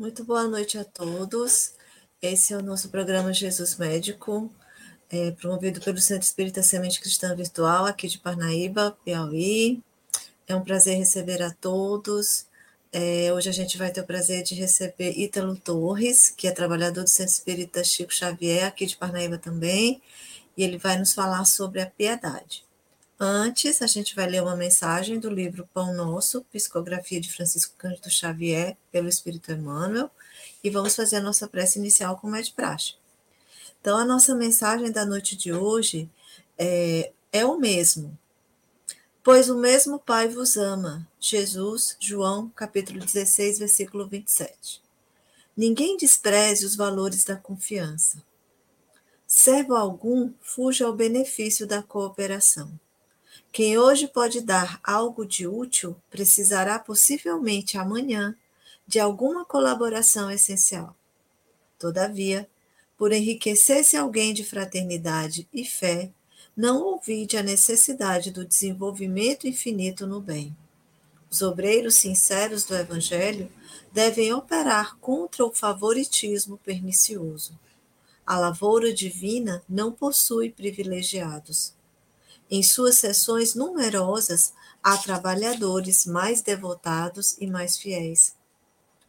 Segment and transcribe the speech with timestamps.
[0.00, 1.74] Muito boa noite a todos.
[2.22, 4.50] Esse é o nosso programa Jesus Médico,
[5.10, 9.82] é, promovido pelo Centro Espírita Semente Cristã Virtual, aqui de Parnaíba, Piauí.
[10.46, 12.46] É um prazer receber a todos.
[12.92, 17.02] É, hoje a gente vai ter o prazer de receber Ítalo Torres, que é trabalhador
[17.02, 20.00] do Centro Espírita Chico Xavier, aqui de Parnaíba também,
[20.56, 22.64] e ele vai nos falar sobre a piedade.
[23.18, 28.10] Antes, a gente vai ler uma mensagem do livro Pão Nosso, Psicografia de Francisco Cândido
[28.10, 30.10] Xavier, pelo Espírito Emmanuel,
[30.64, 32.94] e vamos fazer a nossa prece inicial como é de praxe.
[33.80, 36.10] Então, a nossa mensagem da noite de hoje
[36.58, 38.16] é, é o mesmo.
[39.22, 41.06] Pois o mesmo Pai vos ama.
[41.18, 44.82] Jesus, João, capítulo 16, versículo 27.
[45.56, 48.22] Ninguém despreze os valores da confiança.
[49.26, 52.70] Servo algum fuja ao benefício da cooperação.
[53.52, 58.36] Quem hoje pode dar algo de útil precisará possivelmente amanhã
[58.86, 60.96] de alguma colaboração essencial.
[61.78, 62.48] Todavia,
[63.00, 66.12] por enriquecer-se alguém de fraternidade e fé,
[66.54, 70.54] não ouvide a necessidade do desenvolvimento infinito no bem.
[71.30, 73.50] Os obreiros sinceros do Evangelho
[73.90, 77.58] devem operar contra o favoritismo pernicioso.
[78.26, 81.72] A lavoura divina não possui privilegiados
[82.50, 88.34] em suas sessões numerosas, há trabalhadores mais devotados e mais fiéis.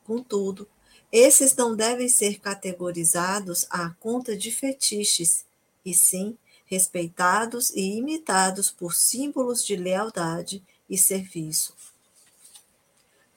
[0.06, 0.66] Contudo,
[1.12, 5.46] esses não devem ser categorizados à conta de fetiches,
[5.86, 11.76] e sim respeitados e imitados por símbolos de lealdade e serviço.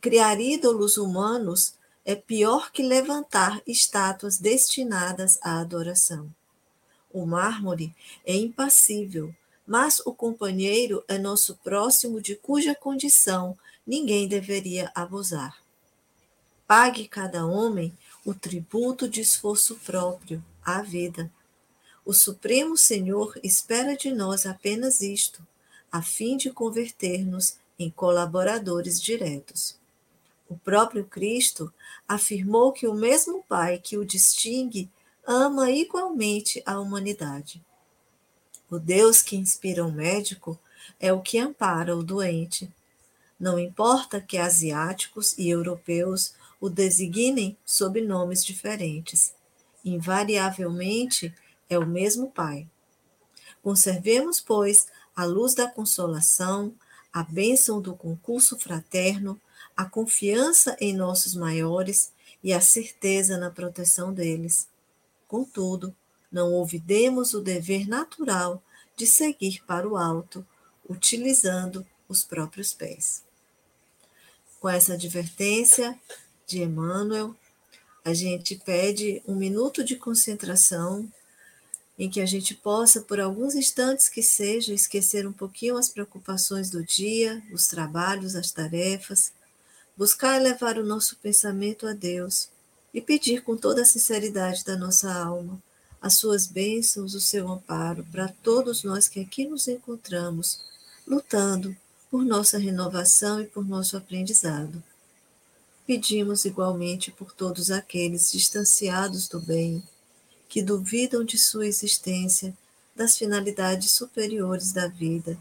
[0.00, 1.74] Criar ídolos humanos
[2.04, 6.30] é pior que levantar estátuas destinadas à adoração.
[7.12, 7.92] O mármore
[8.24, 9.34] é impassível,
[9.66, 15.63] mas o companheiro é nosso próximo de cuja condição ninguém deveria abusar.
[16.66, 17.92] Pague cada homem
[18.24, 21.30] o tributo de esforço próprio, a vida.
[22.04, 25.46] O Supremo Senhor espera de nós apenas isto,
[25.92, 29.78] a fim de converter-nos em colaboradores diretos.
[30.48, 31.72] O próprio Cristo
[32.08, 34.90] afirmou que o mesmo Pai que o distingue
[35.26, 37.62] ama igualmente a humanidade.
[38.70, 40.58] O Deus que inspira o médico
[40.98, 42.70] é o que ampara o doente.
[43.38, 49.34] Não importa que asiáticos e europeus o designem sob nomes diferentes.
[49.84, 51.34] Invariavelmente
[51.68, 52.66] é o mesmo Pai.
[53.62, 56.74] Conservemos, pois, a luz da consolação,
[57.12, 59.38] a bênção do concurso fraterno,
[59.76, 62.10] a confiança em nossos maiores
[62.42, 64.66] e a certeza na proteção deles.
[65.28, 65.94] Contudo,
[66.32, 68.62] não ouvidemos o dever natural
[68.96, 70.46] de seguir para o alto,
[70.88, 73.22] utilizando os próprios pés.
[74.58, 76.00] Com essa advertência
[76.46, 77.34] de Emmanuel,
[78.04, 81.10] a gente pede um minuto de concentração
[81.98, 86.68] em que a gente possa, por alguns instantes que seja, esquecer um pouquinho as preocupações
[86.68, 89.32] do dia, os trabalhos, as tarefas,
[89.96, 92.48] buscar elevar o nosso pensamento a Deus
[92.92, 95.62] e pedir com toda a sinceridade da nossa alma
[96.04, 100.60] as suas bênçãos, o seu amparo para todos nós que aqui nos encontramos,
[101.06, 101.74] lutando
[102.10, 104.82] por nossa renovação e por nosso aprendizado.
[105.86, 109.82] Pedimos igualmente por todos aqueles distanciados do bem,
[110.48, 112.56] que duvidam de sua existência,
[112.96, 115.36] das finalidades superiores da vida,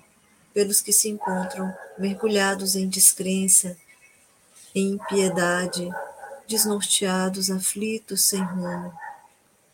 [0.54, 3.78] pelos que se encontram mergulhados em descrença,
[4.74, 5.88] em impiedade,
[6.48, 8.94] desnorteados, aflitos, sem rumo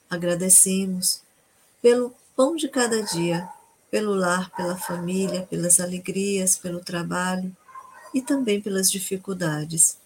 [0.10, 1.22] Agradecemos
[1.84, 3.48] pelo pão de cada dia,
[3.92, 7.56] pelo lar, pela família, pelas alegrias, pelo trabalho
[8.12, 9.99] e também pelas dificuldades.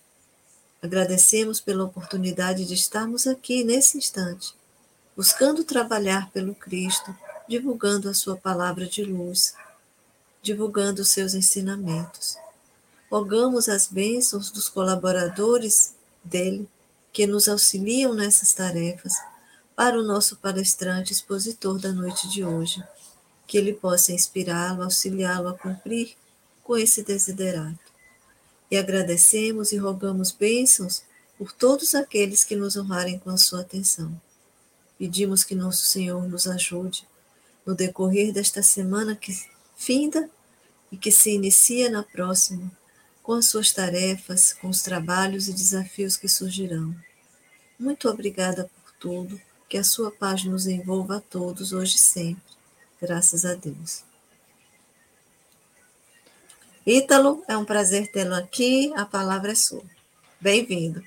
[0.83, 4.53] Agradecemos pela oportunidade de estarmos aqui nesse instante,
[5.15, 7.15] buscando trabalhar pelo Cristo,
[7.47, 9.55] divulgando a Sua palavra de luz,
[10.41, 12.35] divulgando os seus ensinamentos.
[13.09, 16.67] Rogamos as bênçãos dos colaboradores dele
[17.13, 19.13] que nos auxiliam nessas tarefas
[19.77, 22.83] para o nosso palestrante expositor da noite de hoje,
[23.47, 26.17] que ele possa inspirá-lo, auxiliá-lo a cumprir
[26.61, 27.82] com esse desiderato.
[28.69, 31.03] E agradecemos e rogamos bênçãos
[31.37, 34.19] por todos aqueles que nos honrarem com a sua atenção.
[34.97, 37.07] Pedimos que nosso Senhor nos ajude
[37.65, 39.33] no decorrer desta semana que
[39.75, 40.29] finda
[40.91, 42.71] e que se inicia na próxima,
[43.21, 46.95] com as suas tarefas, com os trabalhos e desafios que surgirão.
[47.79, 52.53] Muito obrigada por tudo, que a sua paz nos envolva a todos hoje e sempre.
[53.01, 54.12] Graças a Deus.
[56.85, 58.91] Ítalo, é um prazer tê-lo aqui.
[58.97, 59.81] A palavra é sua.
[60.39, 61.01] Bem-vindo.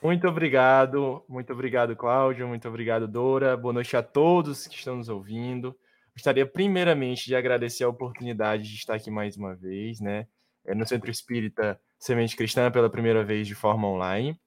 [0.00, 3.56] Muito obrigado, muito obrigado, Cláudio, muito obrigado, Dora.
[3.56, 5.76] Boa noite a todos que estão nos ouvindo.
[6.14, 10.28] Gostaria primeiramente de agradecer a oportunidade de estar aqui mais uma vez, né?
[10.64, 14.38] É, no Centro Espírita Semente Cristã pela primeira vez de forma online.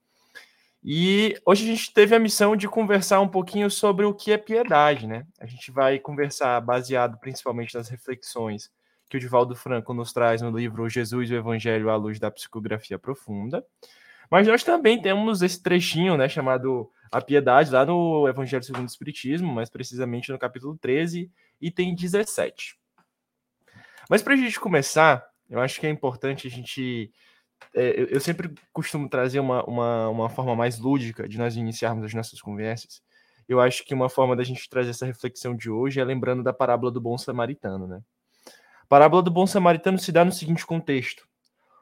[0.81, 4.37] E hoje a gente teve a missão de conversar um pouquinho sobre o que é
[4.37, 5.25] piedade, né?
[5.41, 8.71] A gente vai conversar baseado principalmente nas reflexões
[9.09, 12.29] que o Divaldo Franco nos traz no livro Jesus e o Evangelho à luz da
[12.29, 13.65] psicografia profunda.
[14.29, 18.85] Mas nós também temos esse trechinho, né, chamado A Piedade, lá no Evangelho segundo o
[18.85, 22.77] Espiritismo, mais precisamente no capítulo 13, item 17.
[24.07, 27.11] Mas para a gente começar, eu acho que é importante a gente.
[27.73, 32.13] É, eu sempre costumo trazer uma, uma, uma forma mais lúdica de nós iniciarmos as
[32.13, 33.01] nossas conversas.
[33.47, 36.53] Eu acho que uma forma da gente trazer essa reflexão de hoje é lembrando da
[36.53, 38.01] parábola do bom samaritano, né?
[38.89, 41.27] Parábola do bom samaritano se dá no seguinte contexto: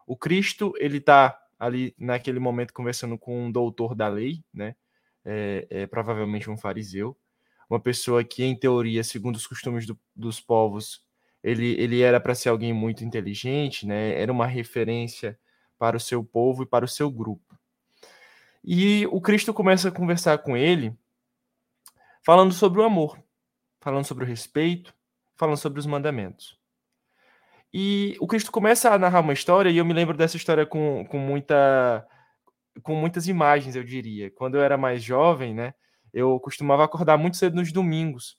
[0.05, 4.75] o Cristo ele está ali naquele momento conversando com um doutor da lei, né?
[5.23, 7.17] É, é, provavelmente um fariseu,
[7.69, 11.01] uma pessoa que, em teoria, segundo os costumes do, dos povos,
[11.43, 14.19] ele, ele era para ser alguém muito inteligente, né?
[14.19, 15.39] Era uma referência
[15.79, 17.57] para o seu povo e para o seu grupo.
[18.63, 20.93] E o Cristo começa a conversar com ele,
[22.21, 23.17] falando sobre o amor,
[23.79, 24.93] falando sobre o respeito,
[25.35, 26.57] falando sobre os mandamentos.
[27.73, 31.05] E o Cristo começa a narrar uma história, e eu me lembro dessa história com,
[31.05, 32.07] com, muita,
[32.81, 34.31] com muitas imagens, eu diria.
[34.31, 35.73] Quando eu era mais jovem, né,
[36.13, 38.37] eu costumava acordar muito cedo nos domingos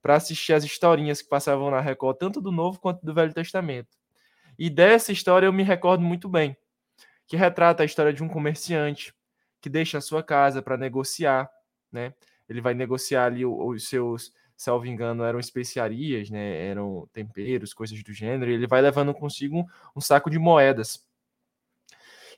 [0.00, 3.96] para assistir as historinhas que passavam na Record, tanto do Novo quanto do Velho Testamento.
[4.58, 6.56] E dessa história eu me recordo muito bem,
[7.26, 9.14] que retrata a história de um comerciante
[9.60, 11.50] que deixa a sua casa para negociar,
[11.92, 12.14] né?
[12.48, 16.66] Ele vai negociar ali os seus salvo engano, eram especiarias, né?
[16.66, 19.66] Eram temperos, coisas do gênero, e ele vai levando consigo um,
[19.96, 21.06] um saco de moedas.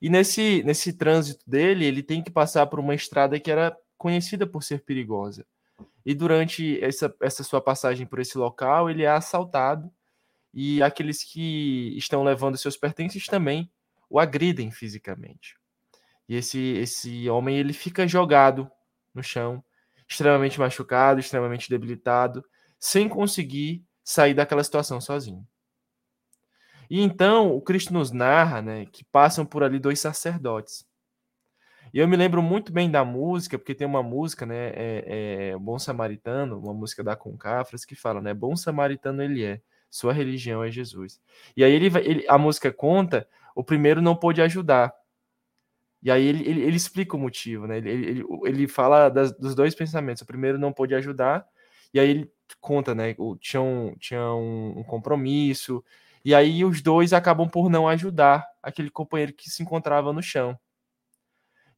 [0.02, 4.46] E nesse, nesse trânsito dele, ele tem que passar por uma estrada que era conhecida
[4.46, 5.46] por ser perigosa.
[6.05, 9.90] E durante essa, essa sua passagem por esse local, ele é assaltado
[10.52, 13.70] e aqueles que estão levando seus pertences também
[14.08, 15.56] o agridem fisicamente.
[16.28, 18.70] E esse, esse homem ele fica jogado
[19.14, 19.62] no chão
[20.11, 22.45] extremamente machucado, extremamente debilitado,
[22.79, 25.47] sem conseguir sair daquela situação sozinho.
[26.91, 30.85] E então o Cristo nos narra né, que passam por ali dois sacerdotes.
[31.95, 35.59] E eu me lembro muito bem da música, porque tem uma música, né, é, é
[35.59, 40.62] Bom Samaritano, uma música da Concafras, que fala, né, Bom Samaritano ele é, sua religião
[40.62, 41.21] é Jesus.
[41.57, 44.93] E aí ele, ele a música conta, o primeiro não pôde ajudar,
[46.02, 47.79] e aí ele, ele, ele explica o motivo, né?
[47.79, 50.23] Ele, ele, ele fala das, dos dois pensamentos.
[50.23, 51.47] O primeiro não pôde ajudar,
[51.93, 53.14] e aí ele conta, né?
[53.41, 55.85] Tinha um, tinha um, um compromisso,
[56.25, 60.58] e aí os dois acabam por não ajudar aquele companheiro que se encontrava no chão.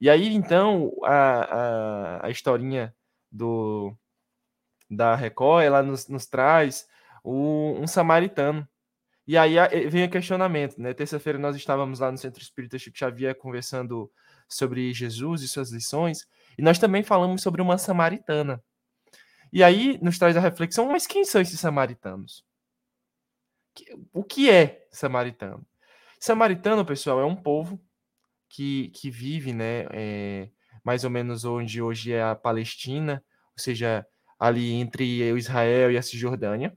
[0.00, 2.94] E aí, então, a, a, a historinha
[3.30, 3.96] do,
[4.90, 6.88] da Record, ela nos, nos traz
[7.22, 8.69] o, um samaritano
[9.26, 9.55] e aí
[9.88, 10.93] vem o questionamento, né?
[10.93, 14.10] Terça-feira nós estávamos lá no Centro Espírita Chico Xavier conversando
[14.48, 16.26] sobre Jesus e suas lições,
[16.58, 18.62] e nós também falamos sobre uma samaritana.
[19.52, 22.44] E aí nos traz a reflexão, mas quem são esses samaritanos?
[24.12, 25.64] O que é samaritano?
[26.19, 27.81] Samaritano, pessoal, é um povo
[28.48, 30.48] que, que vive, né, é,
[30.84, 33.24] mais ou menos onde hoje é a Palestina,
[33.56, 34.06] ou seja,
[34.38, 36.76] ali entre o Israel e a Cisjordânia.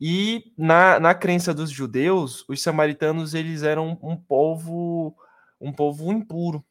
[0.00, 5.14] E na, na crença dos judeus, os samaritanos eles eram um povo
[5.60, 6.64] um povo impuro,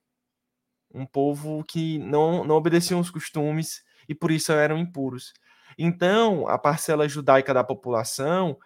[0.92, 5.32] um povo que não, não obedeciam os costumes e por isso eram impuros.
[5.78, 8.58] Então, a parcela judaica da população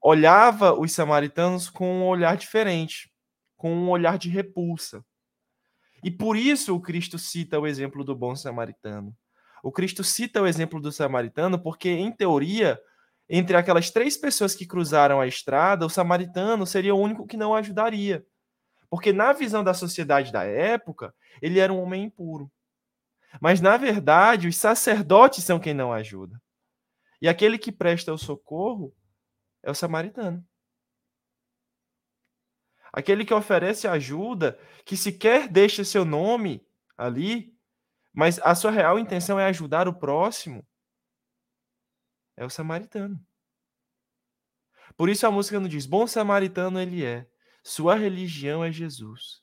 [0.00, 3.10] olhava os samaritanos com um olhar diferente,
[3.56, 5.02] com um olhar de repulsa.
[6.04, 9.16] E por isso o Cristo cita o exemplo do bom samaritano.
[9.62, 12.78] O Cristo cita o exemplo do samaritano porque, em teoria,
[13.34, 17.54] entre aquelas três pessoas que cruzaram a estrada, o samaritano seria o único que não
[17.54, 18.22] ajudaria.
[18.90, 22.52] Porque, na visão da sociedade da época, ele era um homem impuro.
[23.40, 26.38] Mas, na verdade, os sacerdotes são quem não ajuda.
[27.22, 28.94] E aquele que presta o socorro
[29.62, 30.46] é o samaritano.
[32.92, 36.62] Aquele que oferece ajuda, que sequer deixa seu nome
[36.98, 37.56] ali,
[38.12, 40.66] mas a sua real intenção é ajudar o próximo,
[42.36, 43.20] é o samaritano.
[44.96, 47.26] Por isso a música não diz: Bom samaritano ele é,
[47.62, 49.42] sua religião é Jesus.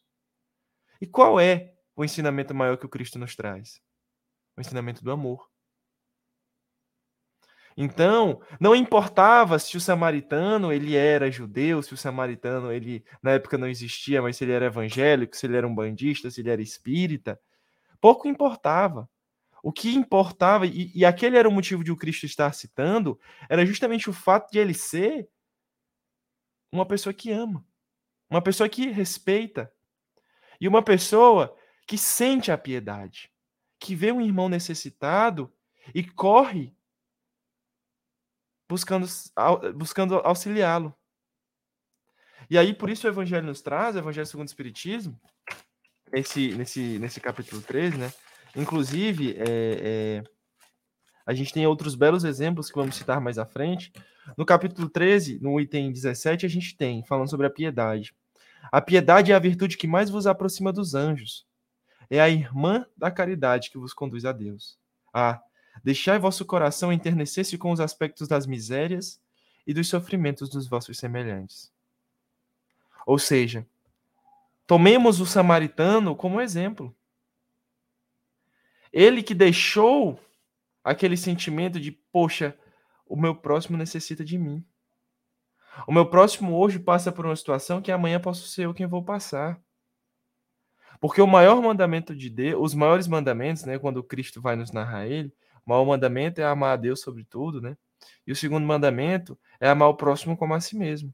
[1.02, 3.82] E qual é o ensinamento maior que o Cristo nos traz?
[4.58, 5.50] O ensinamento do amor.
[7.82, 13.58] Então, não importava se o samaritano ele era judeu, se o samaritano ele na época
[13.58, 16.62] não existia, mas se ele era evangélico, se ele era um bandista, se ele era
[16.62, 17.40] espírita,
[18.02, 19.10] pouco importava.
[19.62, 23.66] O que importava, e, e aquele era o motivo de o Cristo estar citando, era
[23.66, 25.30] justamente o fato de ele ser
[26.72, 27.66] uma pessoa que ama,
[28.30, 29.72] uma pessoa que respeita,
[30.62, 31.56] e uma pessoa
[31.88, 33.32] que sente a piedade,
[33.80, 35.52] que vê um irmão necessitado
[35.94, 36.76] e corre
[38.68, 39.08] buscando,
[39.76, 40.96] buscando auxiliá-lo.
[42.50, 45.20] E aí, por isso o Evangelho nos traz, o Evangelho segundo o Espiritismo,
[46.12, 48.14] esse, nesse, nesse capítulo 13, né?
[48.56, 50.24] Inclusive, é, é,
[51.26, 53.92] a gente tem outros belos exemplos que vamos citar mais à frente.
[54.38, 58.14] No capítulo 13, no item 17, a gente tem, falando sobre a piedade.
[58.72, 61.46] A piedade é a virtude que mais vos aproxima dos anjos.
[62.10, 64.78] É a irmã da caridade que vos conduz a Deus.
[65.14, 65.42] Ah,
[65.84, 69.20] Deixai vosso coração enternecer-se com os aspectos das misérias
[69.66, 71.72] e dos sofrimentos dos vossos semelhantes.
[73.06, 73.66] Ou seja,
[74.68, 76.96] tomemos o samaritano como exemplo.
[78.92, 80.20] Ele que deixou
[80.84, 82.58] aquele sentimento de, poxa,
[83.06, 84.66] o meu próximo necessita de mim.
[85.88, 89.04] O meu próximo hoje passa por uma situação que amanhã posso ser eu quem vou
[89.04, 89.62] passar.
[91.00, 95.08] Porque o maior mandamento de Deus, os maiores mandamentos, né, quando Cristo vai nos narrar
[95.08, 95.34] ele,
[95.66, 97.78] o maior mandamento é amar a Deus sobre tudo, né?
[98.26, 101.14] E o segundo mandamento é amar o próximo como a si mesmo.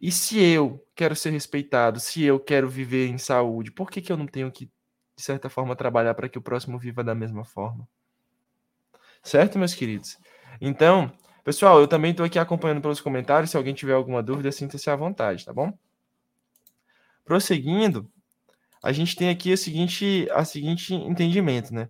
[0.00, 4.12] E se eu quero ser respeitado, se eu quero viver em saúde, por que, que
[4.12, 4.70] eu não tenho que,
[5.18, 7.88] de certa forma, trabalhar para que o próximo viva da mesma forma?
[9.20, 10.16] Certo, meus queridos?
[10.60, 13.50] Então, pessoal, eu também estou aqui acompanhando pelos comentários.
[13.50, 15.76] Se alguém tiver alguma dúvida, sinta-se à vontade, tá bom?
[17.24, 18.08] Prosseguindo,
[18.80, 21.88] a gente tem aqui o seguinte, a seguinte entendimento, né?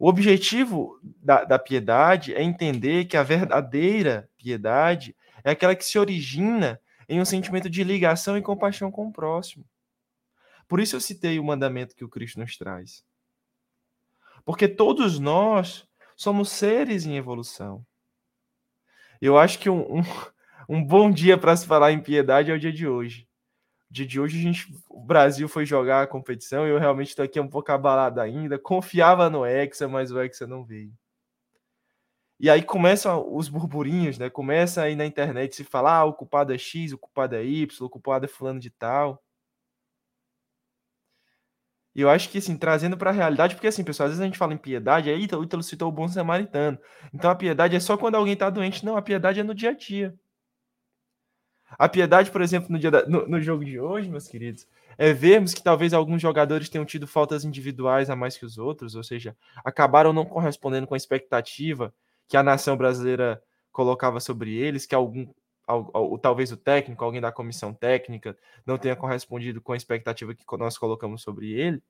[0.00, 6.00] O objetivo da, da piedade é entender que a verdadeira piedade é aquela que se
[6.00, 9.64] origina em um sentimento de ligação e compaixão com o próximo.
[10.68, 13.04] Por isso eu citei o mandamento que o Cristo nos traz.
[14.44, 17.84] Porque todos nós somos seres em evolução.
[19.20, 20.02] Eu acho que um, um,
[20.68, 23.26] um bom dia para se falar em piedade é o dia de hoje
[23.90, 27.24] dia de hoje a gente, o Brasil foi jogar a competição e eu realmente estou
[27.24, 28.58] aqui um pouco abalado ainda.
[28.58, 30.92] Confiava no Hexa, mas o Hexa não veio.
[32.38, 34.28] E aí começam os burburinhos, né?
[34.28, 37.86] Começa aí na internet se falar, ah, o culpado é X, o culpado é Y,
[37.86, 39.22] o culpado é fulano de tal.
[41.96, 44.26] E eu acho que, assim, trazendo para a realidade, porque, assim, pessoal, às vezes a
[44.26, 46.78] gente fala em piedade, aí o Ítalo citou o bom samaritano.
[47.14, 48.84] Então a piedade é só quando alguém está doente.
[48.84, 50.14] Não, a piedade é no dia a dia.
[51.70, 54.66] A piedade, por exemplo, no, dia da, no, no, jogo de hoje, meus queridos,
[54.98, 58.94] é vermos que talvez alguns jogadores tenham tido faltas individuais a mais que os outros,
[58.94, 59.34] ou seja,
[59.64, 61.94] acabaram não correspondendo com a expectativa
[62.28, 65.26] que a nação brasileira colocava sobre eles, que algum,
[65.66, 70.44] ou, talvez o técnico, alguém da comissão técnica, não tenha correspondido com a expectativa que
[70.56, 71.82] nós colocamos sobre ele.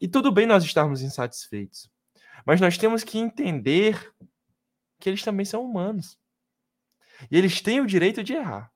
[0.00, 1.90] E tudo bem nós estarmos insatisfeitos,
[2.46, 4.12] mas nós temos que entender
[4.98, 6.18] que eles também são humanos.
[7.30, 8.70] E eles têm o direito de errar.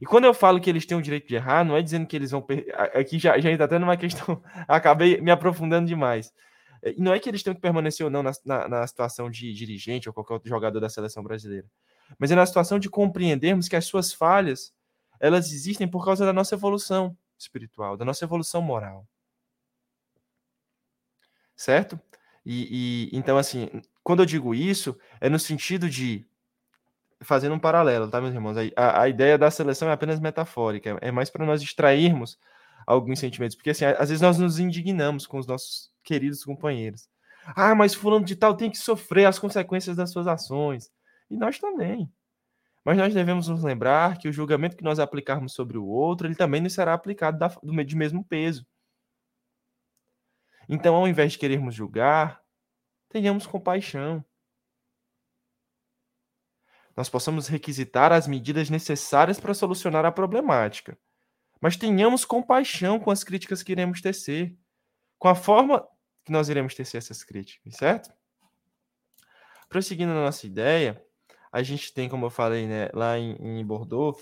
[0.00, 2.16] E quando eu falo que eles têm o direito de errar, não é dizendo que
[2.16, 2.42] eles vão.
[2.42, 2.66] Per...
[2.94, 4.42] Aqui já, já entra até numa questão.
[4.66, 6.32] Acabei me aprofundando demais.
[6.82, 9.52] E não é que eles tenham que permanecer ou não na, na, na, situação de
[9.52, 11.66] dirigente ou qualquer outro jogador da seleção brasileira.
[12.18, 14.72] Mas é na situação de compreendermos que as suas falhas
[15.20, 19.06] elas existem por causa da nossa evolução espiritual, da nossa evolução moral.
[21.54, 21.98] Certo?
[22.44, 23.68] E, e então, assim,
[24.02, 26.26] quando eu digo isso, é no sentido de
[27.20, 28.56] fazendo um paralelo, tá, meus irmãos?
[28.76, 32.36] A, a ideia da seleção é apenas metafórica, é mais para nós extrairmos
[32.84, 37.08] alguns sentimentos, porque assim, às vezes nós nos indignamos com os nossos queridos companheiros.
[37.54, 40.90] Ah, mas fulano de tal tem que sofrer as consequências das suas ações.
[41.32, 42.12] E nós também.
[42.84, 46.34] Mas nós devemos nos lembrar que o julgamento que nós aplicarmos sobre o outro, ele
[46.34, 48.66] também nos será aplicado da, do, de mesmo peso.
[50.68, 52.42] Então, ao invés de querermos julgar,
[53.08, 54.24] tenhamos compaixão
[56.96, 60.98] nós possamos requisitar as medidas necessárias para solucionar a problemática.
[61.60, 64.56] Mas tenhamos compaixão com as críticas que iremos tecer,
[65.18, 65.86] com a forma
[66.24, 68.12] que nós iremos tecer essas críticas, certo?
[69.68, 71.02] Prosseguindo na nossa ideia,
[71.52, 74.18] a gente tem, como eu falei, né, lá em, em Bordeaux,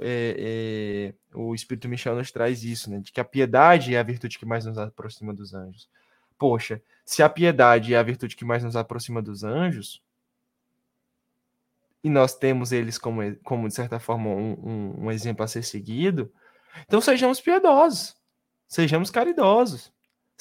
[0.00, 4.02] é, é, o Espírito Michel nos traz isso, né, de que a piedade é a
[4.02, 5.88] virtude que mais nos aproxima dos anjos.
[6.36, 10.02] poxa, se a piedade é a virtude que mais nos aproxima dos anjos,
[12.02, 15.62] e nós temos eles como, como de certa forma, um, um, um exemplo a ser
[15.62, 16.32] seguido,
[16.84, 18.16] então sejamos piedosos,
[18.66, 19.91] sejamos caridosos,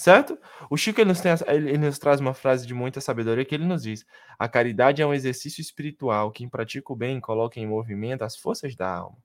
[0.01, 0.37] certo?
[0.69, 3.65] O Chico ele nos, tem, ele nos traz uma frase de muita sabedoria que ele
[3.65, 4.05] nos diz:
[4.37, 6.31] a caridade é um exercício espiritual.
[6.31, 9.17] Quem pratica o bem coloca em movimento as forças da alma.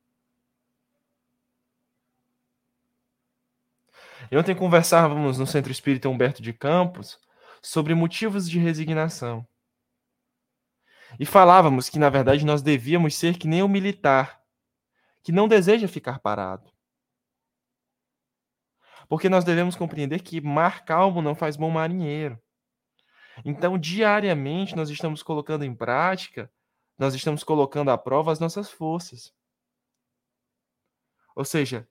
[4.31, 7.19] E ontem conversávamos no Centro Espírita Humberto de Campos
[7.63, 9.47] sobre motivos de resignação.
[11.19, 14.43] E falávamos que, na verdade, nós devíamos ser que nem o militar,
[15.23, 16.76] que não deseja ficar parado.
[19.09, 22.41] Porque nós devemos compreender que mar calmo não faz bom marinheiro.
[23.45, 26.51] Então, diariamente, nós estamos colocando em prática,
[26.99, 29.33] nós estamos colocando à prova as nossas forças.
[31.35, 31.87] Ou seja,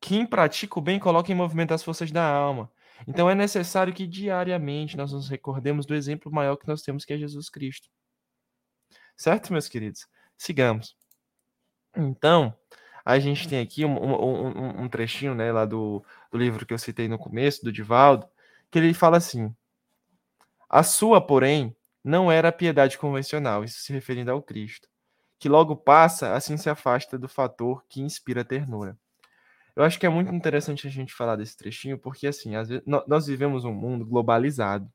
[0.00, 2.70] quem pratica o bem coloca em movimento as forças da alma.
[3.06, 7.12] Então é necessário que diariamente nós nos recordemos do exemplo maior que nós temos, que
[7.12, 7.88] é Jesus Cristo.
[9.16, 10.06] Certo, meus queridos?
[10.36, 10.96] Sigamos.
[11.96, 12.54] Então,
[13.04, 16.04] a gente tem aqui um, um, um trechinho né, lá do,
[16.36, 18.26] do livro que eu citei no começo, do Divaldo,
[18.70, 19.54] que ele fala assim:
[20.68, 21.74] A sua, porém,
[22.04, 24.88] não era a piedade convencional, isso se referindo ao Cristo,
[25.38, 28.96] que logo passa, assim se afasta do fator que inspira ternura.
[29.74, 33.26] Eu acho que é muito interessante a gente falar desse trechinho, porque assim, vezes, nós
[33.26, 34.90] vivemos um mundo globalizado,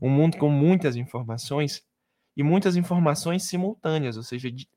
[0.00, 1.82] um mundo com muitas informações
[2.36, 4.68] e muitas informações simultâneas, ou seja, de,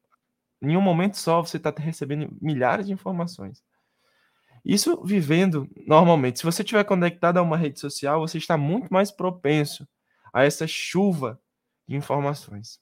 [0.61, 3.61] em um momento só você está recebendo milhares de informações.
[4.67, 6.39] Isso vivendo normalmente.
[6.39, 9.87] Se você estiver conectado a uma rede social, você está muito mais propenso
[10.33, 11.39] a essa chuva
[11.87, 12.79] de informações.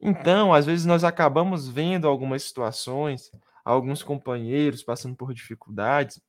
[0.00, 3.30] Então, às vezes nós acabamos vendo algumas situações
[3.64, 6.20] alguns companheiros passando por dificuldades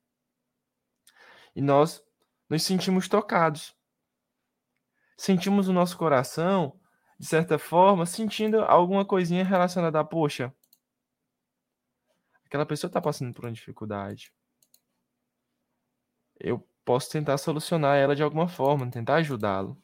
[1.56, 2.04] e nós
[2.50, 3.74] nos sentimos tocados.
[5.18, 6.78] Sentimos o nosso coração,
[7.18, 10.54] de certa forma, sentindo alguma coisinha relacionada a, poxa,
[12.50, 14.34] aquela pessoa está passando por uma dificuldade.
[16.40, 19.82] Eu posso tentar solucionar ela de alguma forma, tentar ajudá-lo.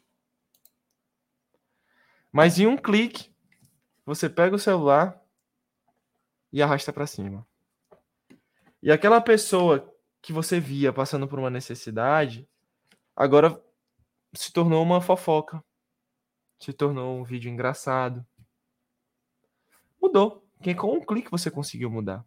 [2.32, 3.34] Mas em um clique,
[4.04, 5.24] você pega o celular,
[6.52, 7.46] e arrasta para cima.
[8.82, 12.48] E aquela pessoa que você via passando por uma necessidade,
[13.14, 13.62] agora
[14.34, 15.62] se tornou uma fofoca.
[16.58, 18.26] Se tornou um vídeo engraçado.
[20.02, 20.48] Mudou.
[20.64, 22.26] Que com um clique você conseguiu mudar.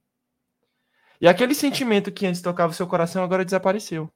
[1.20, 4.10] E aquele sentimento que antes tocava o seu coração agora desapareceu.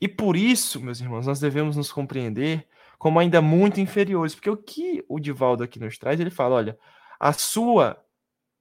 [0.00, 2.66] E por isso, meus irmãos, nós devemos nos compreender
[2.98, 6.78] como ainda muito inferiores, porque o que o Divaldo aqui nos traz, ele fala, olha,
[7.18, 8.02] a sua,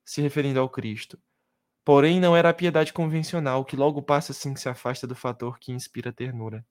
[0.04, 1.20] se referindo ao Cristo.
[1.86, 5.60] Porém, não era a piedade convencional, que logo passa assim que se afasta do fator
[5.60, 6.66] que inspira ternura.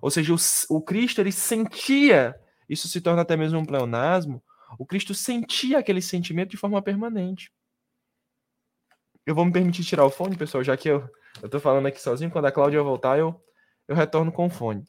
[0.00, 0.36] Ou seja, o,
[0.76, 2.34] o Cristo ele sentia,
[2.68, 4.42] isso se torna até mesmo um pleonasmo,
[4.78, 7.52] o Cristo sentia aquele sentimento de forma permanente.
[9.26, 11.08] Eu vou me permitir tirar o fone, pessoal, já que eu
[11.42, 12.30] estou falando aqui sozinho.
[12.30, 13.42] Quando a Cláudia voltar, eu,
[13.88, 14.84] eu retorno com o fone.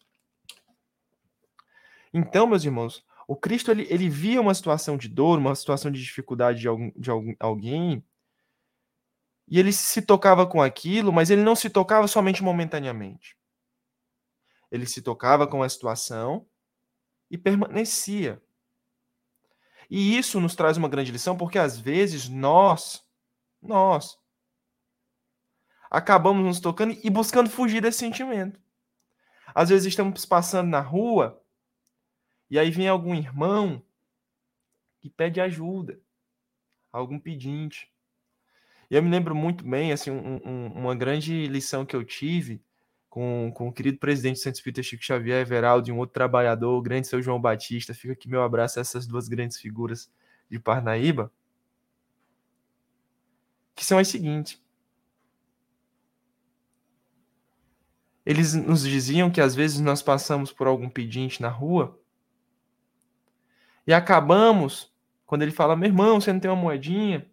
[2.13, 6.01] Então, meus irmãos, o Cristo ele, ele via uma situação de dor, uma situação de
[6.01, 8.03] dificuldade de, algum, de algum, alguém,
[9.47, 13.37] e ele se tocava com aquilo, mas ele não se tocava somente momentaneamente.
[14.71, 16.47] Ele se tocava com a situação
[17.29, 18.41] e permanecia.
[19.89, 23.03] E isso nos traz uma grande lição, porque às vezes nós,
[23.61, 24.17] nós,
[25.89, 28.59] acabamos nos tocando e buscando fugir desse sentimento.
[29.53, 31.41] Às vezes estamos passando na rua
[32.49, 33.81] e aí vem algum irmão
[34.99, 35.99] que pede ajuda,
[36.91, 37.91] algum pedinte.
[38.89, 42.61] E eu me lembro muito bem, assim, um, um, uma grande lição que eu tive
[43.09, 46.77] com, com o querido presidente do Centro Espírita Chico Xavier, Everaldo, e um outro trabalhador,
[46.77, 47.93] o grande seu João Batista.
[47.93, 50.11] Fica aqui meu abraço a essas duas grandes figuras
[50.49, 51.31] de Parnaíba,
[53.73, 54.61] que são as seguintes.
[58.25, 61.99] Eles nos diziam que às vezes nós passamos por algum pedinte na rua
[63.85, 64.91] e acabamos,
[65.25, 67.29] quando ele fala, meu irmão, você não tem uma moedinha?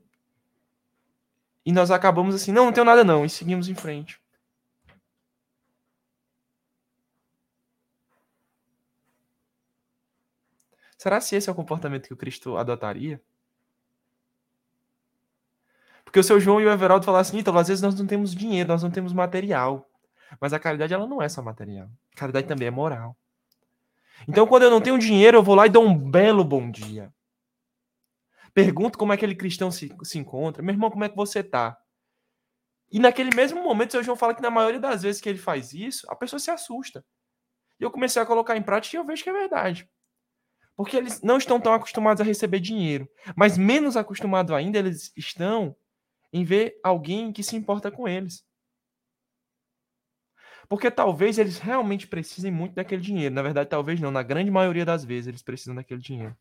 [1.65, 4.21] E nós acabamos assim, não, não tenho nada não, e seguimos em frente.
[10.99, 13.21] Será se esse é o comportamento que o Cristo adotaria?
[16.05, 18.35] Porque o seu João e o Everaldo falaram assim, então, às vezes nós não temos
[18.35, 19.89] dinheiro, nós não temos material.
[20.41, 21.89] Mas a caridade, ela não é só material.
[22.15, 23.17] A caridade também é moral.
[24.29, 27.13] Então, quando eu não tenho dinheiro, eu vou lá e dou um belo bom dia.
[28.55, 30.63] Pergunto como é que aquele cristão se, se encontra.
[30.63, 31.79] Meu irmão, como é que você tá?
[32.91, 35.39] E naquele mesmo momento, o seu João fala que na maioria das vezes que ele
[35.39, 37.05] faz isso, a pessoa se assusta.
[37.81, 39.89] E eu comecei a colocar em prática e eu vejo que é verdade.
[40.77, 43.09] Porque eles não estão tão acostumados a receber dinheiro.
[43.35, 45.75] Mas menos acostumados ainda, eles estão
[46.33, 48.45] em ver alguém que se importa com eles.
[50.73, 53.35] Porque talvez eles realmente precisem muito daquele dinheiro.
[53.35, 54.11] Na verdade, talvez não.
[54.11, 56.35] Na grande maioria das vezes, eles precisam daquele dinheiro.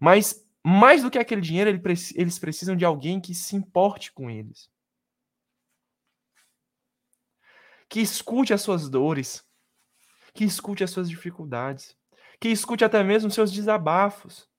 [0.00, 4.70] Mas, mais do que aquele dinheiro, eles precisam de alguém que se importe com eles.
[7.90, 9.46] Que escute as suas dores.
[10.32, 11.94] Que escute as suas dificuldades
[12.40, 14.50] que escute até mesmo seus desabafos.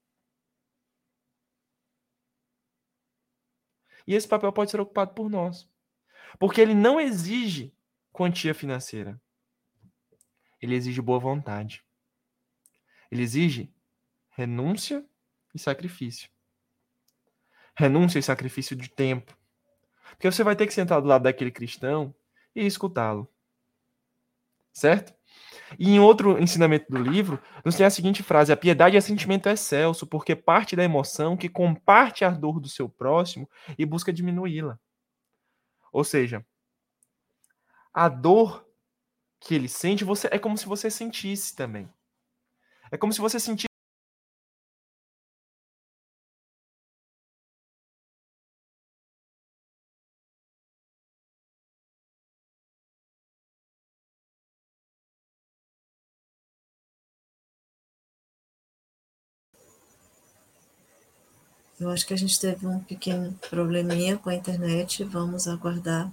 [4.05, 5.67] E esse papel pode ser ocupado por nós.
[6.39, 7.74] Porque ele não exige
[8.15, 9.21] quantia financeira.
[10.61, 11.83] Ele exige boa vontade.
[13.11, 13.73] Ele exige
[14.29, 15.05] renúncia
[15.53, 16.29] e sacrifício.
[17.75, 19.37] Renúncia e sacrifício de tempo.
[20.11, 22.15] Porque você vai ter que sentar do lado daquele cristão
[22.55, 23.29] e escutá-lo.
[24.71, 25.13] Certo?
[25.77, 29.49] E em outro ensinamento do livro, nos tem a seguinte frase: A piedade é sentimento
[29.49, 34.79] excelso, porque parte da emoção que comparte a dor do seu próximo e busca diminuí-la.
[35.91, 36.45] Ou seja,
[37.95, 38.67] a dor
[39.39, 41.89] que ele sente, você é como se você sentisse também.
[42.91, 43.67] É como se você sentisse
[61.79, 65.03] Eu acho que a gente teve um pequeno probleminha com a internet.
[65.03, 66.11] Vamos aguardar.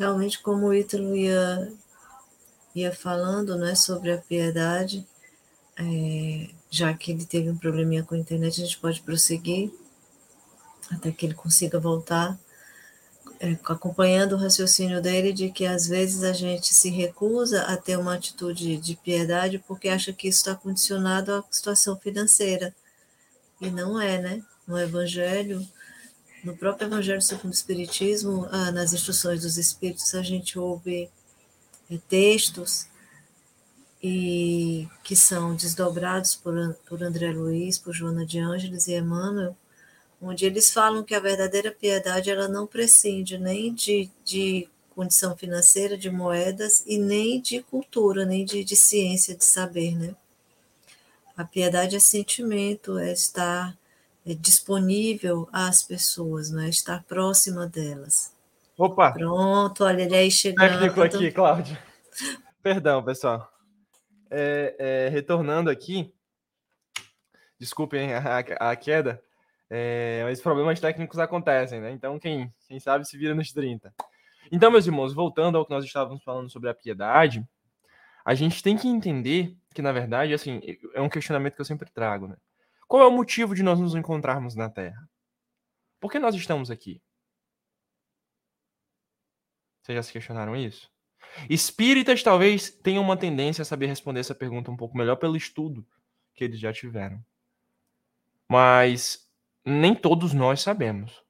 [0.00, 1.70] Realmente como o Ítalo ia,
[2.74, 5.06] ia falando né, sobre a piedade,
[5.76, 9.70] é, já que ele teve um probleminha com a internet, a gente pode prosseguir
[10.90, 12.38] até que ele consiga voltar,
[13.38, 17.98] é, acompanhando o raciocínio dele de que às vezes a gente se recusa a ter
[17.98, 22.74] uma atitude de piedade porque acha que isso está condicionado à situação financeira.
[23.60, 24.42] E não é, né?
[24.66, 25.66] No Evangelho,
[26.42, 31.10] no próprio Evangelho segundo o Espiritismo, ah, nas instruções dos Espíritos, a gente ouve
[31.90, 32.86] é, textos
[34.02, 36.54] e que são desdobrados por,
[36.88, 39.54] por André Luiz, por Joana de Ângeles e Emmanuel,
[40.20, 45.96] onde eles falam que a verdadeira piedade ela não prescinde nem de, de condição financeira,
[45.96, 50.14] de moedas, e nem de cultura, nem de, de ciência, de saber, né?
[51.36, 53.76] A piedade é sentimento, é estar
[54.24, 56.68] disponível às pessoas, né?
[56.68, 58.34] estar próxima delas.
[58.76, 59.12] Opa!
[59.12, 60.68] Pronto, olha ele aí chegando.
[60.68, 61.78] Técnico aqui, Cláudio.
[62.62, 63.50] Perdão, pessoal.
[64.30, 66.12] É, é, retornando aqui,
[67.58, 69.22] desculpem a, a queda,
[69.68, 71.90] é, mas problemas técnicos acontecem, né?
[71.92, 73.92] Então, quem, quem sabe se vira nos 30.
[74.50, 77.46] Então, meus irmãos, voltando ao que nós estávamos falando sobre a piedade,
[78.24, 80.60] a gente tem que entender que, na verdade, assim,
[80.94, 82.36] é um questionamento que eu sempre trago, né?
[82.90, 85.08] Qual é o motivo de nós nos encontrarmos na Terra?
[86.00, 87.00] Por que nós estamos aqui?
[89.80, 90.90] Vocês já se questionaram isso?
[91.48, 95.86] Espíritas talvez tenham uma tendência a saber responder essa pergunta um pouco melhor pelo estudo
[96.34, 97.24] que eles já tiveram.
[98.48, 99.24] Mas
[99.64, 101.22] nem todos nós sabemos.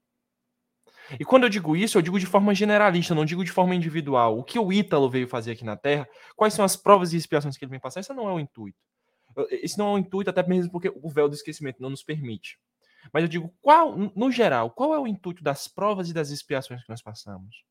[1.18, 4.38] E quando eu digo isso, eu digo de forma generalista, não digo de forma individual.
[4.38, 7.58] O que o Ítalo veio fazer aqui na Terra, quais são as provas e expiações
[7.58, 8.78] que ele vem passar, isso não é o intuito.
[9.50, 12.58] Esse não é o intuito, até mesmo porque o véu do esquecimento não nos permite.
[13.12, 16.82] Mas eu digo, qual, no geral, qual é o intuito das provas e das expiações
[16.82, 17.64] que nós passamos?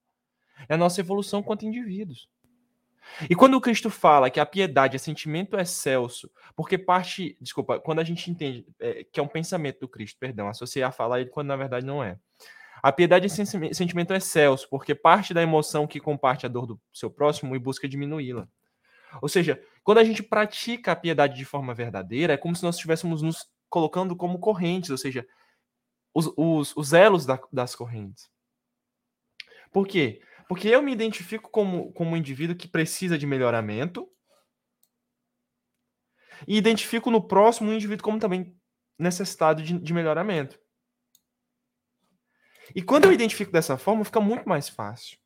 [0.68, 2.28] É a nossa evolução quanto indivíduos.
[3.30, 8.00] E quando o Cristo fala que a piedade é sentimento excelso, porque parte, desculpa, quando
[8.00, 11.30] a gente entende é, que é um pensamento do Cristo, perdão, associar a falar ele
[11.30, 12.20] quando na verdade não é.
[12.82, 17.10] A piedade é sentimento excelso, porque parte da emoção que comparte a dor do seu
[17.10, 18.48] próximo e busca diminuí-la.
[19.22, 22.76] Ou seja, quando a gente pratica a piedade de forma verdadeira, é como se nós
[22.76, 25.28] estivéssemos nos colocando como correntes, ou seja,
[26.14, 28.30] os, os, os elos da, das correntes.
[29.72, 30.22] Por quê?
[30.48, 34.10] Porque eu me identifico como, como um indivíduo que precisa de melhoramento
[36.48, 38.56] e identifico no próximo um indivíduo como também
[38.98, 40.60] necessitado de, de melhoramento.
[42.76, 45.18] E quando eu identifico dessa forma, fica muito mais fácil.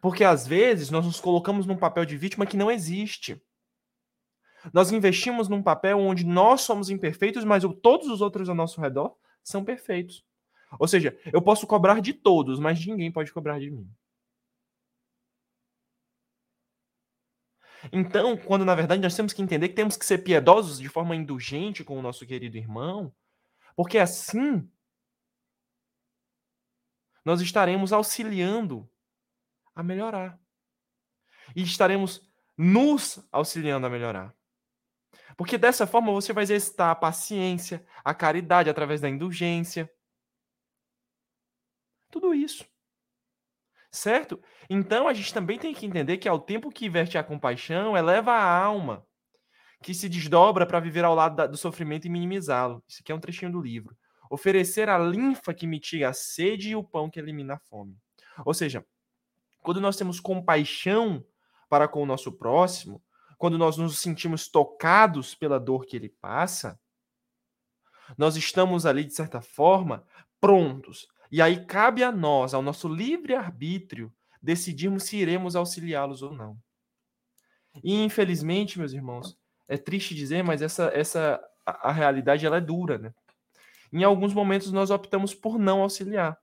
[0.00, 3.40] Porque às vezes nós nos colocamos num papel de vítima que não existe.
[4.72, 9.16] Nós investimos num papel onde nós somos imperfeitos, mas todos os outros ao nosso redor
[9.42, 10.24] são perfeitos.
[10.78, 13.88] Ou seja, eu posso cobrar de todos, mas ninguém pode cobrar de mim.
[17.90, 21.16] Então, quando na verdade nós temos que entender que temos que ser piedosos de forma
[21.16, 23.12] indulgente com o nosso querido irmão,
[23.74, 24.68] porque assim
[27.24, 28.89] nós estaremos auxiliando
[29.74, 30.38] a melhorar.
[31.54, 32.20] E estaremos
[32.56, 34.34] nos auxiliando a melhorar.
[35.36, 39.90] Porque dessa forma você vai exercitar a paciência, a caridade através da indulgência.
[42.10, 42.66] Tudo isso.
[43.90, 44.40] Certo?
[44.68, 48.32] Então a gente também tem que entender que ao tempo que inverte a compaixão, eleva
[48.32, 49.06] a alma,
[49.82, 52.84] que se desdobra para viver ao lado do sofrimento e minimizá-lo.
[52.86, 53.96] Isso aqui é um trechinho do livro.
[54.30, 57.96] Oferecer a linfa que mitiga a sede e o pão que elimina a fome.
[58.44, 58.84] Ou seja,
[59.60, 61.24] quando nós temos compaixão
[61.68, 63.02] para com o nosso próximo,
[63.38, 66.78] quando nós nos sentimos tocados pela dor que ele passa,
[68.18, 70.04] nós estamos ali, de certa forma,
[70.40, 71.08] prontos.
[71.30, 76.58] E aí cabe a nós, ao nosso livre-arbítrio, decidirmos se iremos auxiliá-los ou não.
[77.84, 82.60] E, infelizmente, meus irmãos, é triste dizer, mas essa, essa a, a realidade ela é
[82.60, 83.14] dura, né?
[83.92, 86.38] Em alguns momentos nós optamos por não auxiliar.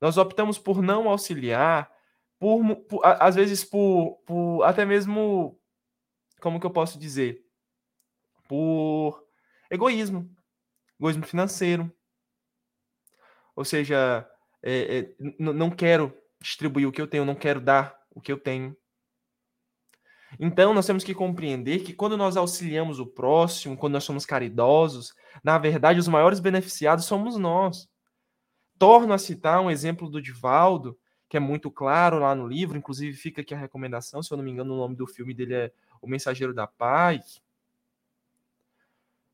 [0.00, 1.90] Nós optamos por não auxiliar,
[2.38, 5.58] por, por às vezes por, por até mesmo,
[6.40, 7.44] como que eu posso dizer,
[8.48, 9.24] por
[9.70, 10.30] egoísmo,
[10.98, 11.92] egoísmo financeiro.
[13.54, 14.28] Ou seja,
[14.62, 18.38] é, é, não quero distribuir o que eu tenho, não quero dar o que eu
[18.38, 18.76] tenho.
[20.38, 25.14] Então, nós temos que compreender que quando nós auxiliamos o próximo, quando nós somos caridosos,
[25.42, 27.88] na verdade, os maiores beneficiados somos nós.
[28.78, 33.16] Torno a citar um exemplo do Divaldo, que é muito claro lá no livro, inclusive
[33.16, 35.72] fica aqui a recomendação, se eu não me engano, o nome do filme dele é
[36.00, 37.42] O Mensageiro da Paz.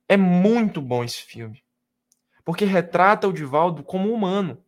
[0.08, 1.62] É muito bom esse filme,
[2.44, 4.62] porque retrata o Divaldo como humano.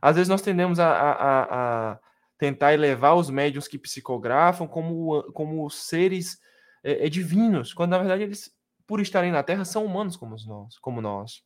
[0.00, 1.98] Às vezes nós tendemos a, a, a
[2.38, 6.38] tentar elevar os médiums que psicografam como, como seres
[6.82, 8.54] é, é, divinos, quando na verdade eles,
[8.86, 10.78] por estarem na Terra, são humanos como nós.
[10.78, 11.42] Como nós.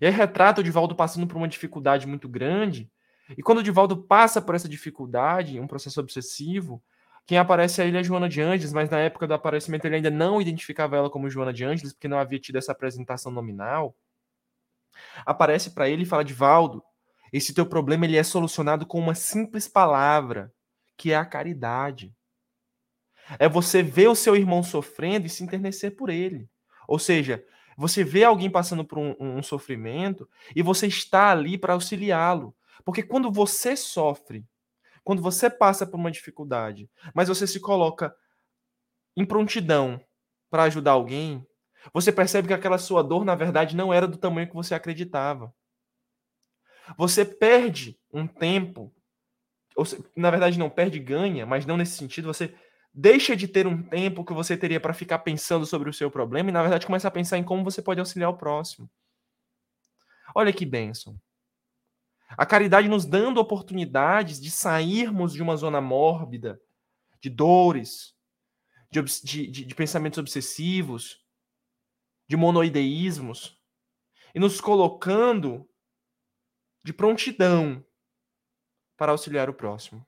[0.00, 2.90] E aí retrata o Divaldo passando por uma dificuldade muito grande.
[3.36, 6.82] E quando o Divaldo passa por essa dificuldade, um processo obsessivo,
[7.26, 10.10] quem aparece a ele é Joana de Ângeles, mas na época do aparecimento ele ainda
[10.10, 13.96] não identificava ela como Joana de Ângeles, porque não havia tido essa apresentação nominal.
[15.24, 16.82] Aparece para ele e fala: Divaldo,
[17.32, 20.52] esse teu problema ele é solucionado com uma simples palavra,
[20.96, 22.14] que é a caridade.
[23.38, 26.48] É você ver o seu irmão sofrendo e se enternecer por ele.
[26.86, 27.42] Ou seja,
[27.76, 32.54] você vê alguém passando por um, um sofrimento e você está ali para auxiliá-lo.
[32.84, 34.44] Porque quando você sofre,
[35.02, 38.14] quando você passa por uma dificuldade, mas você se coloca
[39.16, 40.00] em prontidão
[40.50, 41.46] para ajudar alguém,
[41.92, 45.52] você percebe que aquela sua dor, na verdade, não era do tamanho que você acreditava.
[46.96, 48.92] Você perde um tempo,
[49.76, 49.84] ou,
[50.16, 52.54] na verdade, não perde, ganha, mas não nesse sentido, você
[52.94, 56.50] deixa de ter um tempo que você teria para ficar pensando sobre o seu problema
[56.50, 58.88] e, na verdade, começa a pensar em como você pode auxiliar o próximo.
[60.32, 61.20] Olha que bênção.
[62.30, 66.60] A caridade nos dando oportunidades de sairmos de uma zona mórbida,
[67.20, 68.14] de dores,
[68.90, 71.24] de, de, de pensamentos obsessivos,
[72.28, 73.60] de monoideísmos,
[74.34, 75.68] e nos colocando
[76.82, 77.84] de prontidão
[78.96, 80.06] para auxiliar o próximo.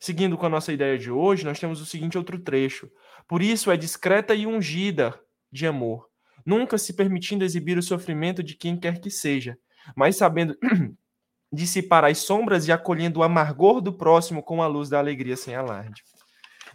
[0.00, 2.90] Seguindo com a nossa ideia de hoje, nós temos o seguinte outro trecho.
[3.28, 5.20] Por isso é discreta e ungida
[5.52, 6.08] de amor,
[6.44, 9.58] nunca se permitindo exibir o sofrimento de quem quer que seja,
[9.94, 10.56] mas sabendo
[11.52, 15.54] dissipar as sombras e acolhendo o amargor do próximo com a luz da alegria sem
[15.54, 16.02] alarde.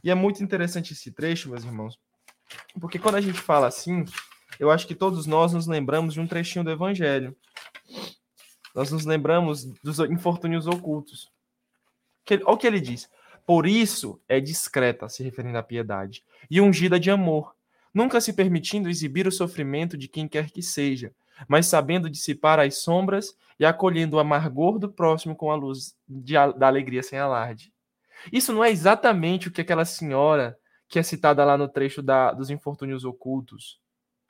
[0.03, 1.97] E é muito interessante esse trecho, meus irmãos,
[2.79, 4.05] porque quando a gente fala assim,
[4.59, 7.35] eu acho que todos nós nos lembramos de um trechinho do Evangelho.
[8.75, 11.31] Nós nos lembramos dos infortúnios ocultos.
[12.29, 13.09] Olha o que ele diz.
[13.45, 17.55] Por isso é discreta, se referindo à piedade, e ungida de amor,
[17.93, 21.13] nunca se permitindo exibir o sofrimento de quem quer que seja,
[21.47, 26.33] mas sabendo dissipar as sombras e acolhendo o amargor do próximo com a luz de,
[26.33, 27.73] da alegria sem alarde.
[28.31, 32.31] Isso não é exatamente o que aquela senhora que é citada lá no trecho da,
[32.31, 33.79] dos infortúnios ocultos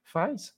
[0.04, 0.54] faz?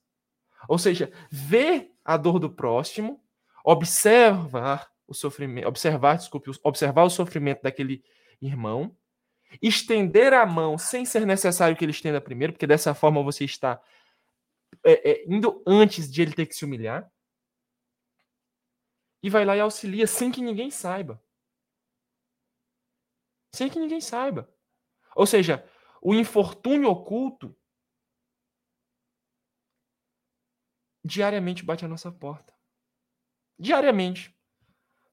[0.67, 3.21] Ou seja, ver a dor do próximo,
[3.63, 8.03] observar o sofrimento, observar, desculpe, observar o sofrimento daquele
[8.41, 8.95] irmão,
[9.61, 13.81] estender a mão sem ser necessário que ele estenda primeiro, porque dessa forma você está
[14.83, 17.11] é, é, indo antes de ele ter que se humilhar,
[19.23, 21.21] e vai lá e auxilia sem que ninguém saiba.
[23.53, 24.49] Sem que ninguém saiba.
[25.15, 25.67] Ou seja,
[26.01, 27.57] o infortúnio oculto
[31.03, 32.53] diariamente bate a nossa porta.
[33.57, 34.37] Diariamente.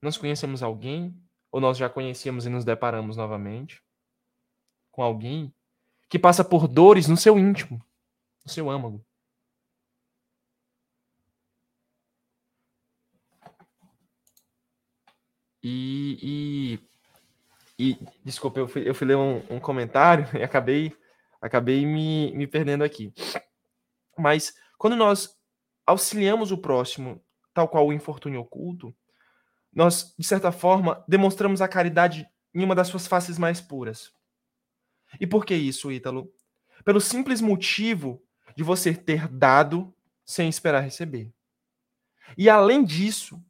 [0.03, 1.24] Nós conhecemos alguém,
[1.55, 3.81] ou nós já conhecíamos e nos deparamos novamente
[4.91, 5.55] com alguém
[6.09, 7.81] que passa por dores no seu íntimo,
[8.45, 9.07] no seu âmago.
[15.63, 16.81] E,
[17.79, 20.93] e, e desculpa, eu fui, eu fui ler um, um, comentário e acabei,
[21.41, 23.15] acabei me, me perdendo aqui.
[24.19, 25.39] Mas quando nós
[25.87, 28.93] auxiliamos o próximo, tal qual o infortúnio oculto,
[29.75, 34.13] nós, de certa forma, demonstramos a caridade em uma das suas faces mais puras.
[35.21, 36.33] E por que isso, Ítalo?
[36.85, 38.23] Pelo simples motivo
[38.57, 41.33] de você ter dado sem esperar receber.
[42.39, 43.43] E além disso,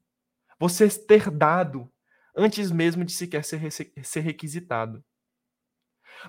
[0.59, 1.91] você ter dado
[2.37, 5.05] antes mesmo de sequer ser, ser requisitado.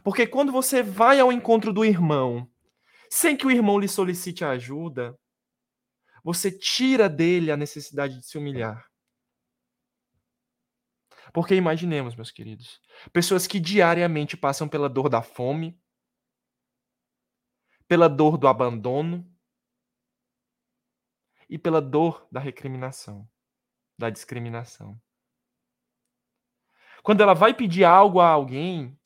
[0.04, 2.50] Porque quando você vai ao encontro do irmão,
[3.10, 5.18] sem que o irmão lhe solicite ajuda,
[6.24, 8.86] você tira dele a necessidade de se humilhar.
[11.36, 12.80] Porque imaginemos, meus queridos,
[13.12, 15.78] pessoas que diariamente passam pela dor da fome,
[17.90, 19.30] pela dor do abandono
[21.50, 23.30] e pela dor da recriminação,
[24.00, 24.98] da discriminação.
[27.04, 28.98] Quando ela vai pedir algo a alguém,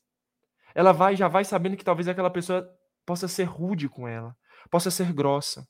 [0.76, 2.72] ela vai já vai sabendo que talvez aquela pessoa
[3.08, 4.38] possa ser rude com ela,
[4.70, 5.68] possa ser grossa.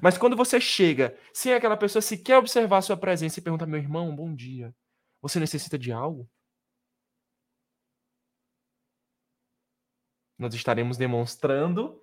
[0.00, 3.78] Mas quando você chega sem aquela pessoa sequer observar a sua presença e pergunta: meu
[3.78, 4.74] irmão, bom dia,
[5.24, 6.28] você necessita de algo?
[10.38, 11.98] Nós estaremos demonstrando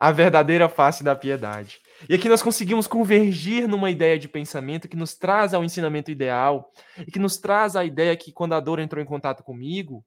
[0.00, 1.80] a verdadeira face da piedade.
[2.08, 6.72] E aqui nós conseguimos convergir numa ideia de pensamento que nos traz ao ensinamento ideal
[6.98, 10.04] e que nos traz a ideia que quando a dor entrou em contato comigo,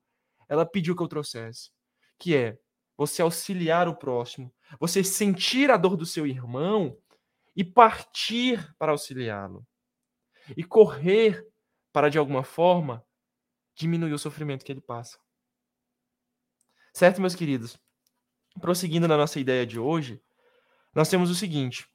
[0.49, 1.71] ela pediu que eu trouxesse,
[2.19, 2.57] que é
[2.97, 6.97] você auxiliar o próximo, você sentir a dor do seu irmão
[7.55, 9.65] e partir para auxiliá-lo.
[10.57, 11.48] E correr
[11.91, 13.05] para de alguma forma
[13.75, 15.17] diminuir o sofrimento que ele passa.
[16.93, 17.79] Certo, meus queridos?
[18.59, 20.21] Prosseguindo na nossa ideia de hoje,
[20.93, 21.87] nós temos o seguinte: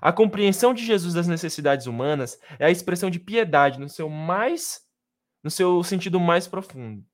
[0.00, 4.86] a compreensão de Jesus das necessidades humanas é a expressão de piedade no seu mais
[5.42, 7.06] no seu sentido mais profundo.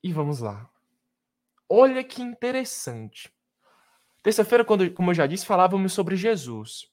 [0.00, 0.70] E vamos lá.
[1.68, 3.32] Olha que interessante.
[4.22, 6.88] Terça-feira, como eu já disse, falávamos sobre Jesus.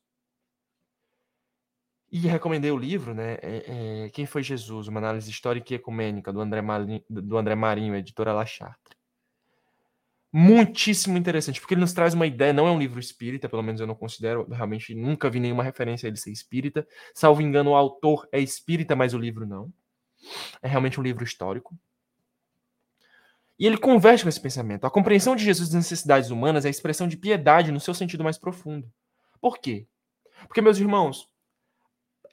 [2.16, 3.40] E recomendei o livro, né?
[3.42, 4.88] É, é, Quem foi Jesus?
[4.88, 8.96] Uma análise histórica e ecumênica do André, Marinho, do André Marinho, editora La Chatre.
[10.32, 13.82] Muitíssimo interessante, porque ele nos traz uma ideia, não é um livro espírita, pelo menos
[13.82, 16.88] eu não considero, realmente nunca vi nenhuma referência a ele ser espírita.
[17.16, 19.74] Salvo engano, o autor é espírita, mas o livro não.
[20.62, 21.76] É realmente um livro histórico.
[23.58, 24.86] E ele converge com esse pensamento.
[24.86, 28.24] A compreensão de Jesus das necessidades humanas é a expressão de piedade no seu sentido
[28.24, 28.88] mais profundo.
[29.42, 29.88] Por quê?
[30.48, 31.33] Porque, meus irmãos,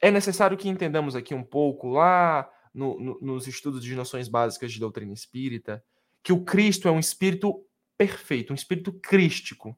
[0.01, 4.71] é necessário que entendamos aqui um pouco, lá no, no, nos estudos de noções básicas
[4.71, 5.83] de doutrina espírita,
[6.23, 7.63] que o Cristo é um espírito
[7.97, 9.77] perfeito, um espírito crístico.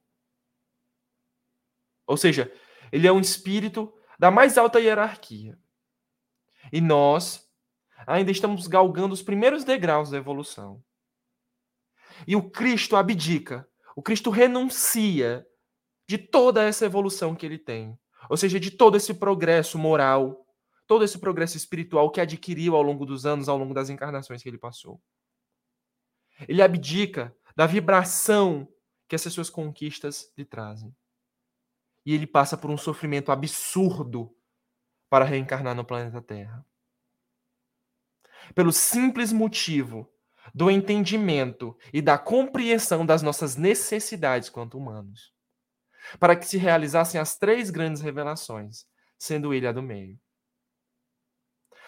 [2.06, 2.50] Ou seja,
[2.90, 5.58] ele é um espírito da mais alta hierarquia.
[6.72, 7.46] E nós
[8.06, 10.82] ainda estamos galgando os primeiros degraus da evolução.
[12.26, 15.46] E o Cristo abdica, o Cristo renuncia
[16.08, 17.98] de toda essa evolução que ele tem
[18.28, 20.46] ou seja, de todo esse progresso moral,
[20.86, 24.48] todo esse progresso espiritual que adquiriu ao longo dos anos, ao longo das encarnações que
[24.48, 25.00] ele passou.
[26.48, 28.68] Ele abdica da vibração
[29.08, 30.94] que essas suas conquistas lhe trazem.
[32.04, 34.34] E ele passa por um sofrimento absurdo
[35.08, 36.66] para reencarnar no planeta Terra.
[38.54, 40.10] Pelo simples motivo
[40.54, 45.33] do entendimento e da compreensão das nossas necessidades quanto humanos,
[46.18, 48.84] para que se realizassem as três grandes revelações,
[49.18, 50.18] sendo ele a do meio.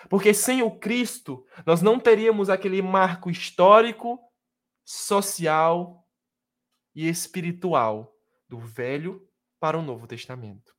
[0.09, 4.21] Porque sem o Cristo, nós não teríamos aquele marco histórico,
[4.85, 6.07] social
[6.95, 8.15] e espiritual
[8.49, 10.75] do Velho para o Novo Testamento.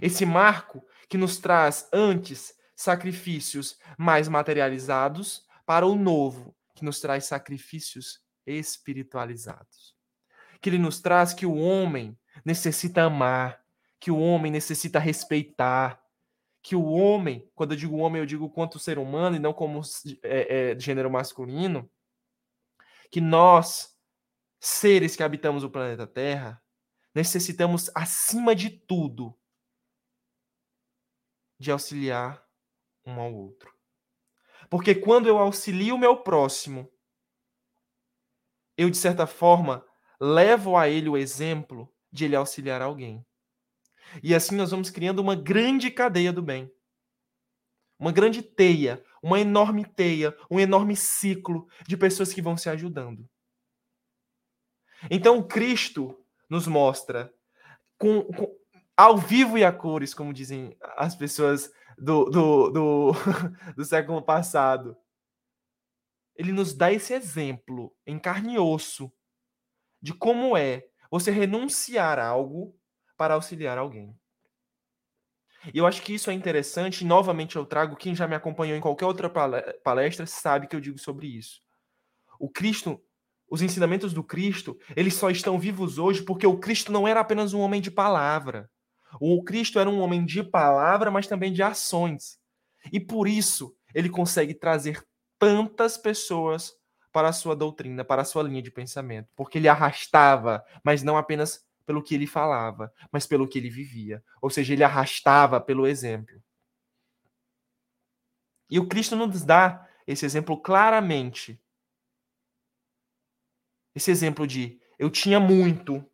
[0.00, 7.24] Esse marco que nos traz antes sacrifícios mais materializados para o novo, que nos traz
[7.24, 9.97] sacrifícios espiritualizados.
[10.60, 13.64] Que ele nos traz que o homem necessita amar,
[14.00, 16.02] que o homem necessita respeitar,
[16.62, 19.80] que o homem, quando eu digo homem, eu digo quanto ser humano e não como
[20.22, 21.90] é, é, gênero masculino,
[23.10, 23.96] que nós,
[24.60, 26.62] seres que habitamos o planeta Terra,
[27.14, 29.34] necessitamos, acima de tudo,
[31.58, 32.46] de auxiliar
[33.04, 33.74] um ao outro.
[34.68, 36.92] Porque quando eu auxilio o meu próximo,
[38.76, 39.87] eu, de certa forma,
[40.20, 43.24] levo a ele o exemplo de ele auxiliar alguém.
[44.22, 46.70] E assim nós vamos criando uma grande cadeia do bem.
[47.98, 53.28] Uma grande teia, uma enorme teia, um enorme ciclo de pessoas que vão se ajudando.
[55.10, 56.16] Então, Cristo
[56.48, 57.32] nos mostra
[57.98, 58.56] com, com
[58.96, 63.12] ao vivo e a cores, como dizem as pessoas do, do, do,
[63.76, 64.96] do século passado.
[66.34, 69.12] Ele nos dá esse exemplo em carne e osso
[70.00, 72.76] de como é você renunciar a algo
[73.16, 74.14] para auxiliar alguém.
[75.74, 78.76] E eu acho que isso é interessante, e novamente eu trago, quem já me acompanhou
[78.76, 79.28] em qualquer outra
[79.82, 81.60] palestra sabe que eu digo sobre isso.
[82.38, 83.02] O Cristo,
[83.50, 87.52] os ensinamentos do Cristo, eles só estão vivos hoje porque o Cristo não era apenas
[87.52, 88.70] um homem de palavra.
[89.20, 92.38] O Cristo era um homem de palavra, mas também de ações.
[92.92, 95.04] E por isso ele consegue trazer
[95.38, 96.77] tantas pessoas
[97.18, 101.16] para a sua doutrina, para a sua linha de pensamento, porque ele arrastava, mas não
[101.16, 104.22] apenas pelo que ele falava, mas pelo que ele vivia.
[104.40, 106.40] Ou seja, ele arrastava pelo exemplo.
[108.70, 111.60] E o Cristo nos dá esse exemplo claramente.
[113.96, 116.08] Esse exemplo de eu tinha muito,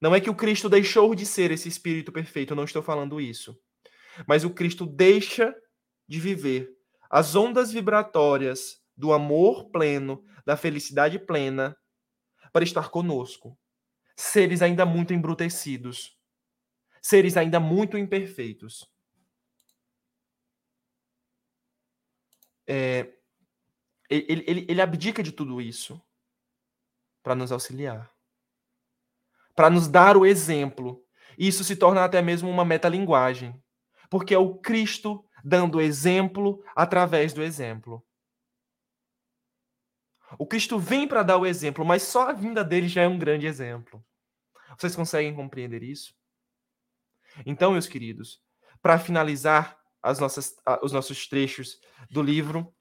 [0.00, 3.20] não é que o Cristo deixou de ser esse espírito perfeito, eu não estou falando
[3.20, 3.56] isso.
[4.26, 5.54] Mas o Cristo deixa
[6.08, 6.76] de viver
[7.08, 11.76] as ondas vibratórias do amor pleno, da felicidade plena,
[12.52, 13.58] para estar conosco.
[14.16, 16.16] Seres ainda muito embrutecidos,
[17.02, 18.88] seres ainda muito imperfeitos.
[22.66, 23.12] É,
[24.08, 26.00] ele, ele, ele abdica de tudo isso
[27.22, 28.12] para nos auxiliar
[29.60, 31.04] para nos dar o exemplo.
[31.38, 33.54] Isso se torna até mesmo uma metalinguagem,
[34.08, 38.02] porque é o Cristo dando exemplo através do exemplo.
[40.38, 43.18] O Cristo vem para dar o exemplo, mas só a vinda dele já é um
[43.18, 44.04] grande exemplo.
[44.78, 46.14] Vocês conseguem compreender isso?
[47.44, 48.40] Então, meus queridos,
[48.82, 51.78] para finalizar as nossas, os nossos trechos
[52.10, 52.72] do livro,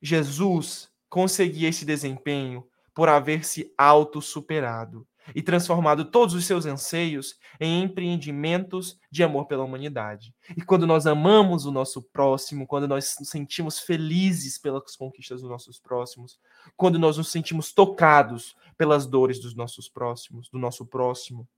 [0.00, 7.82] Jesus conseguia esse desempenho por haver se auto-superado e transformado todos os seus anseios em
[7.82, 10.34] empreendimentos de amor pela humanidade.
[10.56, 15.50] E quando nós amamos o nosso próximo, quando nós nos sentimos felizes pelas conquistas dos
[15.50, 16.38] nossos próximos,
[16.76, 21.48] quando nós nos sentimos tocados pelas dores dos nossos próximos, do nosso próximo,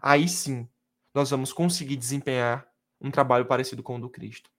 [0.00, 0.68] aí sim
[1.14, 2.66] nós vamos conseguir desempenhar
[3.00, 4.50] um trabalho parecido com o do Cristo.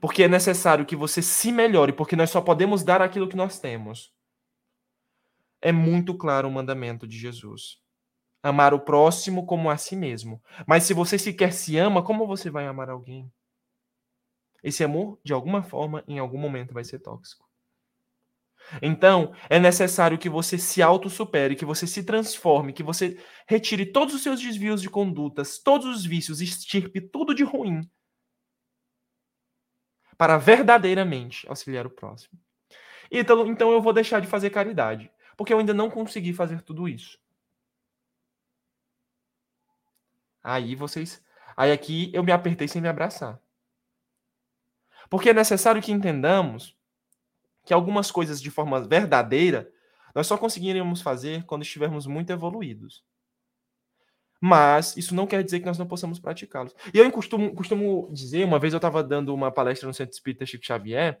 [0.00, 3.58] Porque é necessário que você se melhore, porque nós só podemos dar aquilo que nós
[3.58, 4.12] temos
[5.62, 7.80] é muito claro o mandamento de Jesus.
[8.42, 10.42] Amar o próximo como a si mesmo.
[10.66, 13.32] Mas se você sequer se ama, como você vai amar alguém?
[14.62, 17.48] Esse amor, de alguma forma, em algum momento vai ser tóxico.
[18.80, 24.14] Então, é necessário que você se autossupere, que você se transforme, que você retire todos
[24.14, 27.88] os seus desvios de condutas, todos os vícios, extirpe tudo de ruim,
[30.16, 32.38] para verdadeiramente auxiliar o próximo.
[33.10, 35.10] Então, então eu vou deixar de fazer caridade
[35.42, 37.18] porque eu ainda não consegui fazer tudo isso.
[40.40, 41.20] Aí vocês.
[41.56, 43.40] Aí aqui eu me apertei sem me abraçar.
[45.10, 46.78] Porque é necessário que entendamos
[47.64, 49.68] que algumas coisas de forma verdadeira
[50.14, 53.04] nós só conseguiríamos fazer quando estivermos muito evoluídos.
[54.40, 56.72] Mas isso não quer dizer que nós não possamos praticá-los.
[56.94, 60.46] E eu costumo, costumo dizer, uma vez eu estava dando uma palestra no Centro Espírita
[60.46, 61.20] Chico Xavier,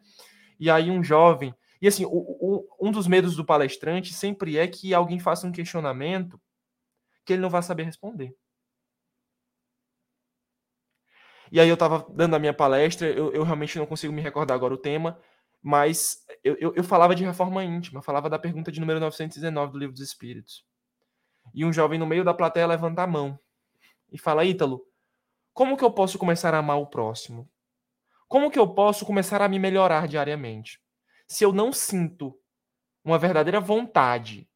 [0.60, 1.52] e aí um jovem
[1.82, 5.50] e assim, o, o, um dos medos do palestrante sempre é que alguém faça um
[5.50, 6.40] questionamento
[7.26, 8.32] que ele não vai saber responder.
[11.50, 14.54] E aí eu estava dando a minha palestra, eu, eu, realmente não consigo me recordar
[14.54, 15.20] agora o tema,
[15.60, 19.78] mas eu, eu, eu falava de reforma íntima, falava da pergunta de número 919 do
[19.78, 20.64] Livro dos Espíritos.
[21.52, 23.36] E um jovem no meio da plateia levanta a mão
[24.10, 24.86] e fala: Ítalo,
[25.52, 27.50] como que eu posso começar a amar o próximo?
[28.28, 30.80] Como que eu posso começar a me melhorar diariamente?
[31.28, 32.38] Se eu não sinto
[33.04, 34.48] uma verdadeira vontade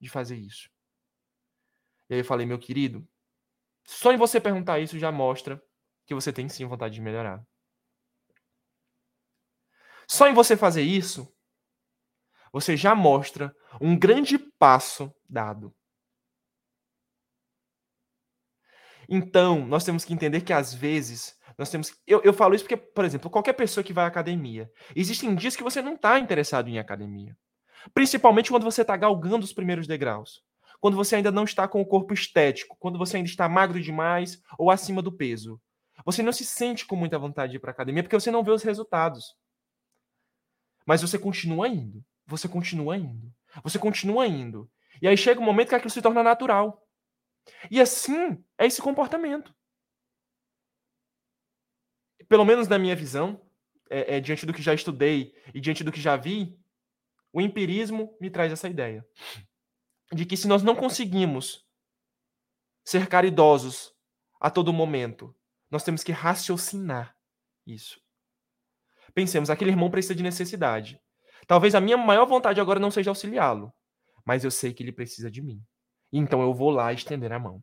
[0.00, 0.70] de fazer isso.
[2.08, 3.06] E aí eu falei, meu querido,
[3.84, 5.62] só em você perguntar isso já mostra
[6.06, 7.46] que você tem sim vontade de melhorar.
[10.06, 11.30] Só em você fazer isso,
[12.50, 15.74] você já mostra um grande passo dado.
[19.08, 21.92] Então, nós temos que entender que às vezes nós temos.
[22.06, 25.56] Eu, eu falo isso porque, por exemplo, qualquer pessoa que vai à academia, existem dias
[25.56, 27.36] que você não está interessado em academia.
[27.92, 30.42] Principalmente quando você está galgando os primeiros degraus.
[30.80, 34.40] Quando você ainda não está com o corpo estético, quando você ainda está magro demais
[34.56, 35.60] ou acima do peso.
[36.04, 38.52] Você não se sente com muita vontade de ir para academia porque você não vê
[38.52, 39.34] os resultados.
[40.86, 42.04] Mas você continua indo.
[42.24, 43.32] Você continua indo.
[43.64, 44.70] Você continua indo.
[45.02, 46.86] E aí chega um momento que aquilo se torna natural.
[47.68, 49.52] E assim é esse comportamento.
[52.28, 53.40] Pelo menos na minha visão,
[53.90, 56.58] é, é, diante do que já estudei e diante do que já vi,
[57.32, 59.06] o empirismo me traz essa ideia
[60.12, 61.66] de que se nós não conseguimos
[62.84, 63.92] ser caridosos
[64.40, 65.34] a todo momento,
[65.70, 67.14] nós temos que raciocinar
[67.66, 68.00] isso.
[69.14, 71.00] Pensemos, aquele irmão precisa de necessidade.
[71.46, 73.72] Talvez a minha maior vontade agora não seja auxiliá-lo,
[74.24, 75.62] mas eu sei que ele precisa de mim.
[76.12, 77.62] Então eu vou lá estender a mão.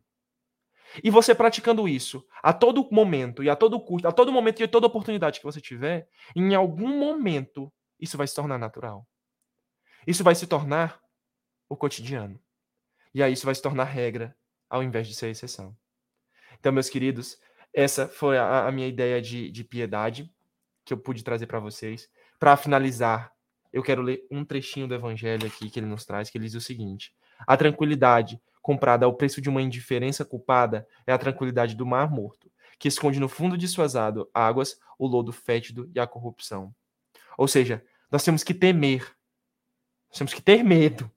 [1.02, 4.64] E você praticando isso a todo momento e a todo custo, a todo momento e
[4.64, 9.06] a toda oportunidade que você tiver, em algum momento isso vai se tornar natural.
[10.06, 11.00] Isso vai se tornar
[11.68, 12.40] o cotidiano.
[13.14, 14.36] E aí isso vai se tornar regra
[14.68, 15.76] ao invés de ser exceção.
[16.58, 17.38] Então, meus queridos,
[17.72, 20.30] essa foi a, a minha ideia de, de piedade
[20.84, 22.08] que eu pude trazer para vocês.
[22.38, 23.32] Para finalizar,
[23.72, 26.54] eu quero ler um trechinho do evangelho aqui que ele nos traz, que ele diz
[26.54, 27.14] o seguinte:
[27.46, 32.50] A tranquilidade comprada ao preço de uma indiferença culpada é a tranquilidade do mar morto,
[32.80, 33.94] que esconde no fundo de suas
[34.34, 36.74] águas o lodo fétido e a corrupção.
[37.38, 39.16] Ou seja, nós temos que temer
[40.08, 41.08] nós temos que ter medo,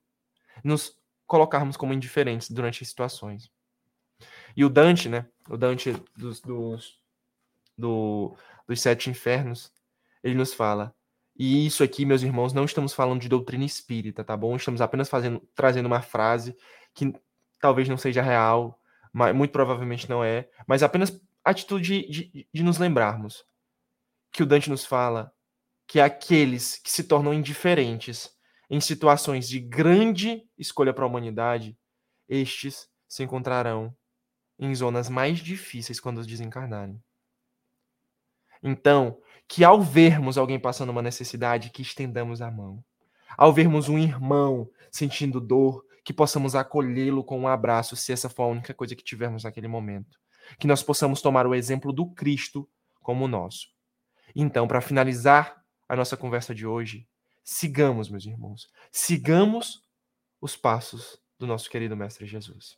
[0.63, 0.95] nos
[1.25, 3.49] colocarmos como indiferentes durante as situações.
[4.55, 5.25] E o Dante, né?
[5.49, 6.99] O Dante dos, dos,
[7.75, 8.35] do,
[8.67, 9.71] dos sete infernos,
[10.23, 10.93] ele nos fala.
[11.35, 14.55] E isso aqui, meus irmãos, não estamos falando de doutrina espírita, tá bom?
[14.55, 16.55] Estamos apenas fazendo, trazendo uma frase
[16.93, 17.13] que
[17.59, 18.79] talvez não seja real,
[19.11, 23.45] mas muito provavelmente não é, mas apenas atitude de, de, de nos lembrarmos
[24.31, 25.33] que o Dante nos fala
[25.87, 28.29] que aqueles que se tornam indiferentes
[28.69, 31.75] em situações de grande escolha para a humanidade,
[32.27, 33.95] estes se encontrarão
[34.59, 37.01] em zonas mais difíceis quando desencarnarem.
[38.61, 42.83] Então, que ao vermos alguém passando uma necessidade, que estendamos a mão.
[43.35, 48.43] Ao vermos um irmão sentindo dor, que possamos acolhê-lo com um abraço, se essa for
[48.43, 50.19] a única coisa que tivermos naquele momento.
[50.57, 52.67] Que nós possamos tomar o exemplo do Cristo
[53.01, 53.67] como nosso.
[54.35, 57.07] Então, para finalizar a nossa conversa de hoje,
[57.51, 59.81] Sigamos, meus irmãos, sigamos
[60.39, 62.77] os passos do nosso querido Mestre Jesus.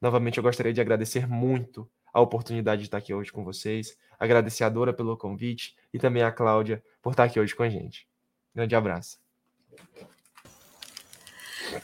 [0.00, 4.64] Novamente, eu gostaria de agradecer muito a oportunidade de estar aqui hoje com vocês, agradecer
[4.64, 8.08] a Dora pelo convite e também a Cláudia por estar aqui hoje com a gente.
[8.54, 9.18] Grande abraço.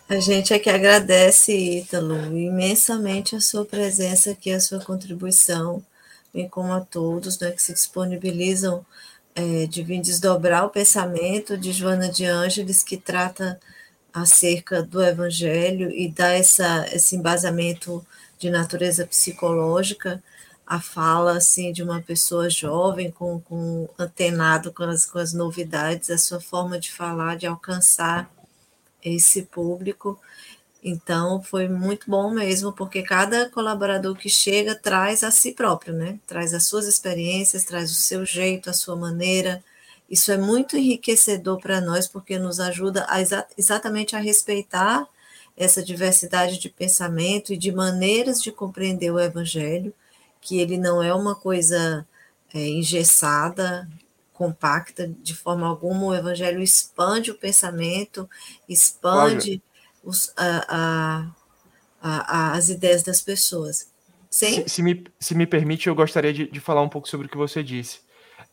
[0.08, 5.82] A gente é que agradece, Ítalo, imensamente a sua presença aqui, a sua contribuição,
[6.32, 8.84] bem como a todos né, que se disponibilizam
[9.34, 13.60] é, de vir desdobrar o pensamento de Joana de Ângeles, que trata
[14.12, 18.04] acerca do Evangelho e dá essa, esse embasamento
[18.38, 20.22] de natureza psicológica,
[20.66, 26.10] a fala assim, de uma pessoa jovem, com, com antenado com as, com as novidades,
[26.10, 28.30] a sua forma de falar, de alcançar
[29.02, 30.18] esse público
[30.82, 36.18] então, foi muito bom mesmo, porque cada colaborador que chega traz a si próprio, né?
[36.26, 39.62] Traz as suas experiências, traz o seu jeito, a sua maneira.
[40.08, 45.06] Isso é muito enriquecedor para nós, porque nos ajuda a exa exatamente a respeitar
[45.56, 49.92] essa diversidade de pensamento e de maneiras de compreender o Evangelho,
[50.40, 52.06] que ele não é uma coisa
[52.54, 53.88] é, engessada,
[54.38, 56.06] compacta, de forma alguma.
[56.06, 58.30] O Evangelho expande o pensamento,
[58.68, 59.60] expande
[60.02, 61.32] os, a,
[62.00, 63.92] a, a, as ideias das pessoas.
[64.30, 64.62] Sim?
[64.62, 67.30] Se, se, me, se me permite, eu gostaria de, de falar um pouco sobre o
[67.30, 68.00] que você disse.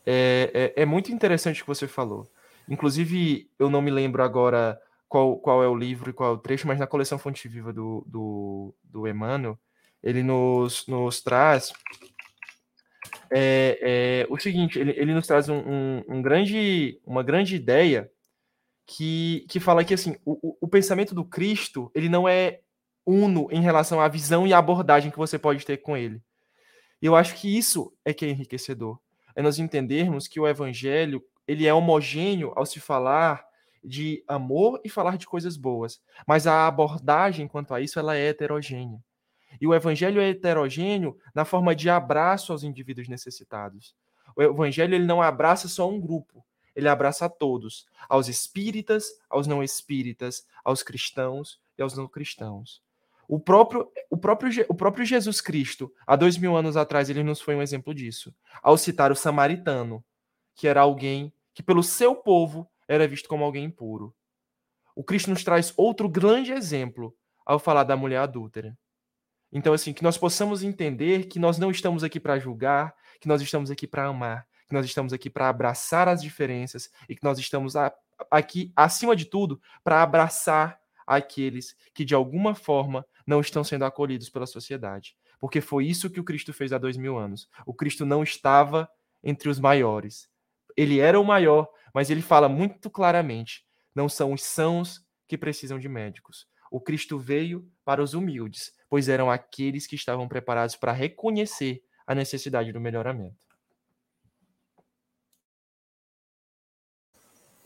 [0.04, 2.28] É, é, é, muito interessante o que você falou.
[2.68, 4.76] Inclusive, eu não me lembro agora
[5.08, 7.72] qual, qual é o livro e qual é o trecho, mas na coleção Fonte Viva
[7.72, 9.56] do, do, do Emmanuel,
[10.02, 11.72] ele nos, nos traz
[13.30, 18.10] é, é o seguinte, ele, ele nos traz um, um, um, grande, uma grande ideia
[18.86, 22.60] que, que fala que assim, o, o pensamento do Cristo ele não é
[23.04, 26.20] uno em relação à visão e à abordagem que você pode ter com ele.
[27.00, 28.98] E eu acho que isso é que é enriquecedor.
[29.34, 33.44] É nós entendermos que o evangelho, ele é homogêneo ao se falar
[33.84, 38.28] de amor e falar de coisas boas, mas a abordagem quanto a isso ela é
[38.28, 38.98] heterogênea.
[39.60, 43.94] E o evangelho é heterogêneo na forma de abraço aos indivíduos necessitados.
[44.34, 46.44] O evangelho ele não abraça só um grupo,
[46.74, 52.82] ele abraça a todos, aos espíritas, aos não espíritas, aos cristãos e aos não cristãos.
[53.28, 57.40] O próprio, o, próprio, o próprio Jesus Cristo, há dois mil anos atrás, ele nos
[57.40, 58.32] foi um exemplo disso,
[58.62, 60.04] ao citar o samaritano,
[60.54, 64.14] que era alguém que, pelo seu povo, era visto como alguém impuro.
[64.94, 68.76] O Cristo nos traz outro grande exemplo ao falar da mulher adúltera.
[69.52, 73.40] Então, assim, que nós possamos entender que nós não estamos aqui para julgar, que nós
[73.40, 77.38] estamos aqui para amar, que nós estamos aqui para abraçar as diferenças e que nós
[77.38, 77.74] estamos
[78.30, 84.28] aqui, acima de tudo, para abraçar aqueles que, de alguma forma, não estão sendo acolhidos
[84.28, 85.16] pela sociedade.
[85.38, 87.48] Porque foi isso que o Cristo fez há dois mil anos.
[87.64, 88.88] O Cristo não estava
[89.22, 90.28] entre os maiores.
[90.76, 95.78] Ele era o maior, mas ele fala muito claramente: não são os sãos que precisam
[95.78, 96.46] de médicos.
[96.70, 102.14] O Cristo veio para os humildes, pois eram aqueles que estavam preparados para reconhecer a
[102.14, 103.36] necessidade do melhoramento.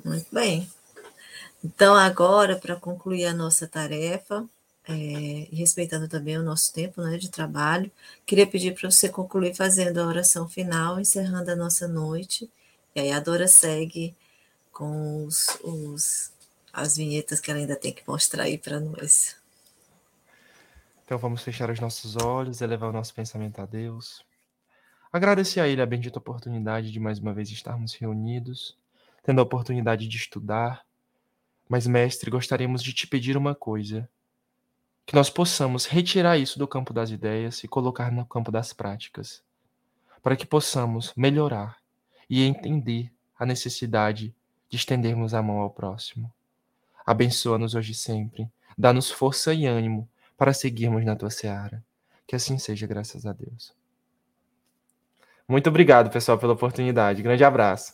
[0.04, 0.68] Muito bem.
[1.62, 4.48] Então, agora, para concluir a nossa tarefa,
[4.88, 7.90] é, respeitando também o nosso tempo né, de trabalho,
[8.24, 12.50] queria pedir para você concluir fazendo a oração final, encerrando a nossa noite.
[12.94, 14.16] E aí a Dora segue
[14.72, 16.32] com os, os
[16.72, 19.39] as vinhetas que ela ainda tem que mostrar aí para nós.
[21.10, 24.24] Então vamos fechar os nossos olhos, elevar o nosso pensamento a Deus.
[25.12, 28.78] Agradecer a Ele a bendita oportunidade de mais uma vez estarmos reunidos,
[29.24, 30.86] tendo a oportunidade de estudar,
[31.68, 34.08] mas, mestre, gostaríamos de te pedir uma coisa:
[35.04, 39.42] que nós possamos retirar isso do campo das ideias e colocar no campo das práticas,
[40.22, 41.78] para que possamos melhorar
[42.28, 44.32] e entender a necessidade
[44.68, 46.32] de estendermos a mão ao próximo.
[47.04, 48.48] Abençoa-nos hoje e sempre,
[48.78, 50.08] dá-nos força e ânimo
[50.40, 51.84] para seguirmos na tua seara.
[52.26, 53.74] Que assim seja, graças a Deus.
[55.46, 57.20] Muito obrigado, pessoal, pela oportunidade.
[57.20, 57.92] Grande abraço.